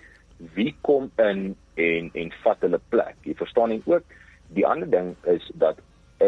[0.55, 3.17] wie kom in en en vat hulle plek.
[3.23, 4.03] Jy verstaan en ook
[4.49, 5.79] die ander ding is dat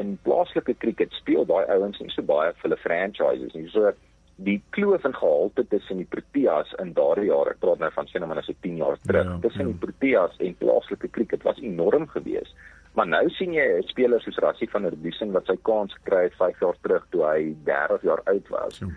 [0.00, 3.68] in plaaslike cricket speel daai ouens nie so baie vir hulle franchises nie.
[3.72, 3.92] So
[4.36, 8.26] die kloof en gehalte tussen die Proteas in daardie jare, ek praat nou van sien
[8.28, 9.72] maar as ek 10 jaar terug, ja, tussen ja.
[9.72, 12.52] die Proteas en plaaslike cricket was enorm geweest.
[12.96, 16.24] Maar nou sien jy 'n speler soos Rassie van der Duisen wat sy kans gekry
[16.28, 18.78] het 5 jaar terug toe hy 30 jaar oud was.
[18.80, 18.88] Ja.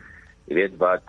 [0.48, 1.04] Jy weet wat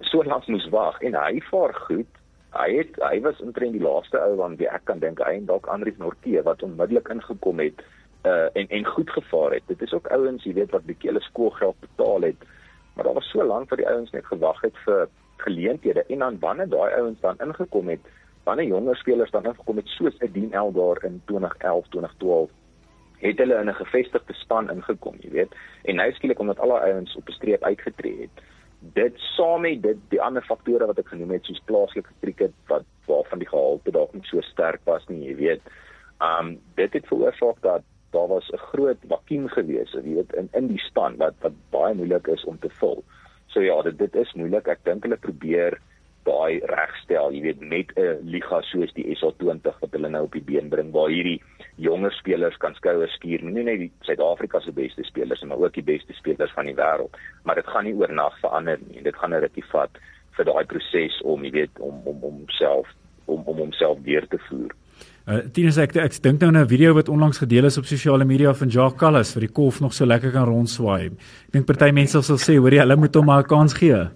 [0.00, 2.20] so lank moes wag en hy vaar goed
[2.56, 5.46] hy het hy was omtrent die laaste ou aan wie ek kan dink hy en
[5.46, 7.82] dalk Andrius Nortje wat onmiddellik ingekom het
[8.24, 9.62] uh en en goed gevaar het.
[9.66, 12.48] Dit is ook ouens, jy weet wat bietjie hulle skoolgeld betaal het.
[12.94, 16.38] maar daar was so lank wat die ouens net gewag het vir geleenthede en dan
[16.38, 18.00] wanneer daai ouens dan ingekom het,
[18.44, 22.50] wanneer jonger spelers dan ingekom het soos Edien Elgar in 2011, 2012
[23.20, 25.54] het hulle in 'n gevestigde span ingekom, jy weet.
[25.82, 28.44] En nou skielik omdat al die ouens op 'n streep uitgetree het,
[28.80, 32.84] dit saam met dit die ander faktore wat ek genoem het soos plaaslike krieket wat
[33.06, 35.60] waarvan die gehalte dalk nie so sterk was nie, jy weet.
[36.20, 40.66] Um dit het veroorsaak dat daar was 'n groot vakuum gewees, jy weet, in in
[40.68, 43.04] die span wat wat baie moeilik is om te vul.
[43.46, 44.68] So ja, dit dit is moeilik.
[44.68, 45.78] Ek dink hulle probeer
[46.24, 50.44] daai regstel, jy weet, met 'n liga soos die SA20 wat hulle nou op die
[50.44, 51.42] been bring waar hierdie
[51.76, 55.82] jonger spelers kan skouers skuur, nie net die Suid-Afrika se beste spelers, maar ook die
[55.82, 57.16] beste spelers van die wêreld.
[57.44, 59.02] Maar dit gaan nie oornag verander nie.
[59.02, 59.90] Dit gaan 'n rukkie vat
[60.36, 62.88] vir daai proses om, jy weet, om om homself
[63.24, 64.74] om om homself deur te voer.
[65.28, 68.24] Uh, Tinus ek ek dink nou aan 'n video wat onlangs gedeel is op sosiale
[68.24, 71.06] media van Jacques Callis vir die kolf nog so lekker kan rondswaai.
[71.06, 74.08] Ek dink party mense sal sê hoor jy hulle moet hom maar 'n kans gee.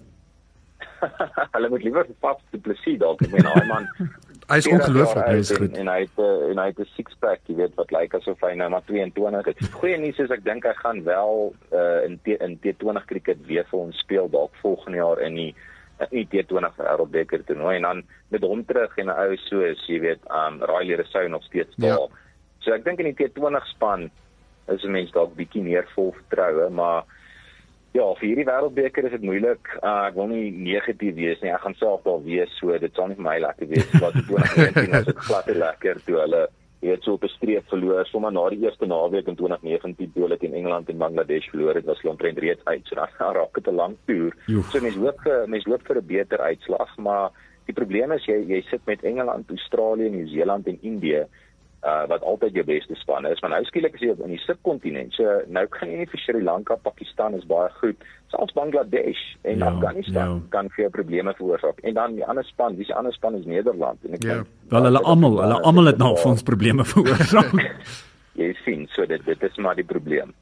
[1.55, 3.87] hulle moet liewer vas te plesier dalk ek meen daai man
[4.51, 7.17] hy is ongelooflik hy is goed en hy het uh, en hy het 'n six
[7.23, 10.43] pack jy weet wat lyk asof hy nou maar 22 is goeie nuus is ek
[10.47, 14.53] dink hy gaan wel uh, in T, in T20 cricket weer vir ons speel dalk
[14.61, 15.51] volgende jaar in die
[15.99, 19.99] in die T20 wêreldbeker toernooi en dan met hom terug en 'n ou soos jy
[19.99, 22.07] weet um Riley Rousseau nog steeds daar ja.
[22.59, 24.09] so ek dink in die T20 span
[24.67, 27.03] is 'n mens dalk bietjie meer vol vertroue maar
[27.95, 29.69] Ja, vir hierdie wêreldbeker is dit moeilik.
[29.79, 31.53] Uh, ek wil nie negatief wees nie.
[31.55, 34.91] Ek gaan self daar wees, so dit sal nie vir my lekker wees wat 2019
[34.91, 35.05] was.
[35.05, 36.41] Dit glad nie lekker toe hulle
[36.89, 40.37] het so op 'n streep verloor sommer na die eerste naweek in 2019 toe hulle
[40.37, 41.85] teen Engeland en Bangladesh verloor het.
[41.85, 42.81] Was hulle omtrent reeds uit.
[42.87, 44.33] So dan raak dit 'n lang toer.
[44.71, 47.31] So mense hoop vir mense hoop vir 'n beter uitslag, maar
[47.65, 51.25] die probleem is jy jy sit met Engeland, Australië, Nieu-Seeland en Indië
[51.85, 53.41] uh wat altyd jou beste spanne is.
[53.41, 55.13] Maar nou skielik is jy in die subkontinent.
[55.13, 58.01] So nou kan jy nie vir Sri Lanka, Pakistan is baie goed.
[58.33, 60.39] Selfs Bangladesh en ja, Afghanistan ja.
[60.55, 61.83] kan vir probleme veroorsaak.
[61.83, 64.39] En dan die ander span, wie se ander span is Nederland en ek ja.
[64.73, 67.53] wel hulle almal, hulle almal het nou vir ons probleme veroorsaak.
[68.35, 70.33] jy sien, so dit dit is maar die probleem.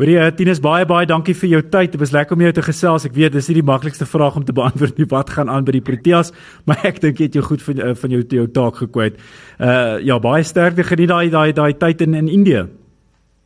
[0.00, 1.92] Hoorie, Tinus baie baie dankie vir jou tyd.
[1.92, 3.04] Dit was lekker om jou te gesels.
[3.04, 5.08] Ek weet dis nie die maklikste vraag om te beantwoord nie.
[5.10, 6.32] Wat gaan aan by die Proteas?
[6.66, 9.20] Maar ek dink jy het jou goed van uh, van jou jou taak gekwyt.
[9.60, 12.66] Uh ja, baie sterkte geniet daai daai daai tyd in in Indië.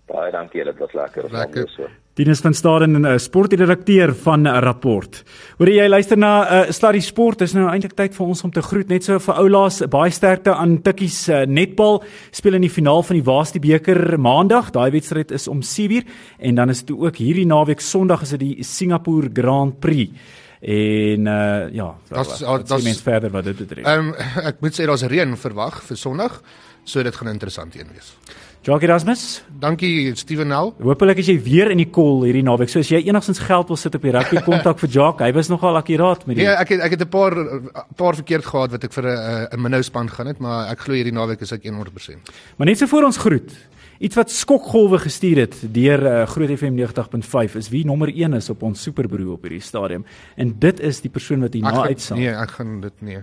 [0.07, 1.31] Baie dankie, dit was lekker.
[1.35, 1.71] Lekker.
[1.75, 1.91] So.
[2.17, 5.23] Dinus van Staden 'n uh, sportredakteur van 'n uh, rapport.
[5.59, 7.39] Hoor jy luister na 'n uh, Sluddy Sport.
[7.39, 10.55] Dis nou eintlik tyd vir ons om te groet net so vir oulaas baie sterkte
[10.55, 14.71] aan Tikkies uh, netbal speel in die finaal van die Waasti beker maandag.
[14.71, 16.05] Daai wedstryd is om 7uur
[16.39, 20.11] en dan is dit ook hierdie naweek Sondag is dit die Singapore Grand Prix.
[20.61, 23.85] En uh ja, daar's daar's mens verder wat dit betref.
[23.85, 26.43] Ehm um, ek moet sê daar's reën verwag vir Sondag,
[26.87, 28.15] so dit gaan interessant een wees.
[28.67, 29.45] Jacques Erasmus.
[29.63, 30.73] Dankie Steven Nel.
[30.83, 32.71] Hoopelik is jy weer in die kol hierdie naweek.
[32.73, 35.51] So as jy enigstens geld wil sit op die rugby kontak vir Jacques, hy was
[35.53, 37.37] nogal akkuraat met die Nee, ek het ek het 'n paar
[37.95, 40.99] paar verkeerd gehad wat ek vir 'n 'n minnow span gaan het, maar ek glo
[40.99, 42.35] hierdie naweek is ek 100%.
[42.59, 43.55] Maar net so voor ons groet.
[43.99, 48.51] Iets wat skokgolwe gestuur het deur uh, Groot FM 90.5 is wie nommer 1 is
[48.51, 50.05] op ons superbroer op hierdie stadium.
[50.37, 52.19] En dit is die persoon wat hier na uitsaam.
[52.19, 53.23] Nee, ek gaan dit nee.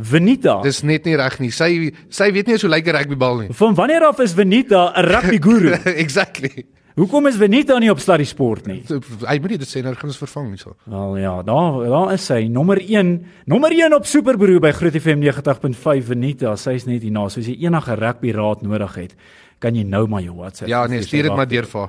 [0.00, 0.60] Venita.
[0.62, 1.50] Dis net nie reg nie.
[1.50, 3.48] Sy sy weet nie hoe so lyk 'n rugbybal nie.
[3.52, 5.74] Van wanneer af is Venita 'n rugby guru?
[6.04, 6.66] exactly.
[6.98, 8.80] Hoekom is Venita nie op Sluddy Sport nie?
[9.24, 10.74] Hy moet dit sê nou gaan ons vervang nie so.
[10.90, 13.12] Wel ja, daar daar is sy nommer 1,
[13.46, 16.56] nommer 1 op Superbroer by Groot FM 90.5 Venita.
[16.60, 19.14] Sy's net hierna, so as jy enige rugby raad nodig het,
[19.62, 20.68] kan jy nou maar jou WhatsApp.
[20.68, 21.88] Ja, nee, stuur dit maar deur vir.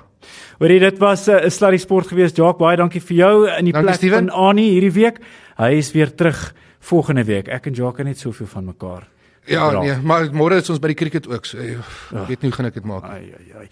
[0.61, 2.37] Hoorie, dit was 'n uh, Sluddy Sport geweest.
[2.37, 4.29] Jacques, baie dankie vir jou in die dankie, plek Steven.
[4.29, 5.19] van Annie hierdie week.
[5.57, 7.47] Hy is weer terug volgende week.
[7.47, 9.07] Ek en Jacques net soveel van mekaar.
[9.45, 9.81] Ja, Dra.
[9.81, 11.47] nee, maar môre is ons by die cricket ook.
[11.49, 11.79] So, ek
[12.13, 12.25] ja.
[12.27, 13.07] weet nie hoe gaan ek dit maak.
[13.09, 13.67] Ai ai ai.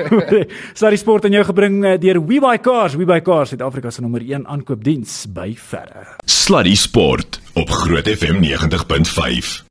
[0.78, 2.96] Sluddy Sport aan jou gebring uh, deur WeBuyCars.
[2.96, 6.08] WeBuyCars, Suid-Afrika se nommer 1 aankoopdiens by verre.
[6.24, 9.64] Sluddy Sport op Groot FM 90.5.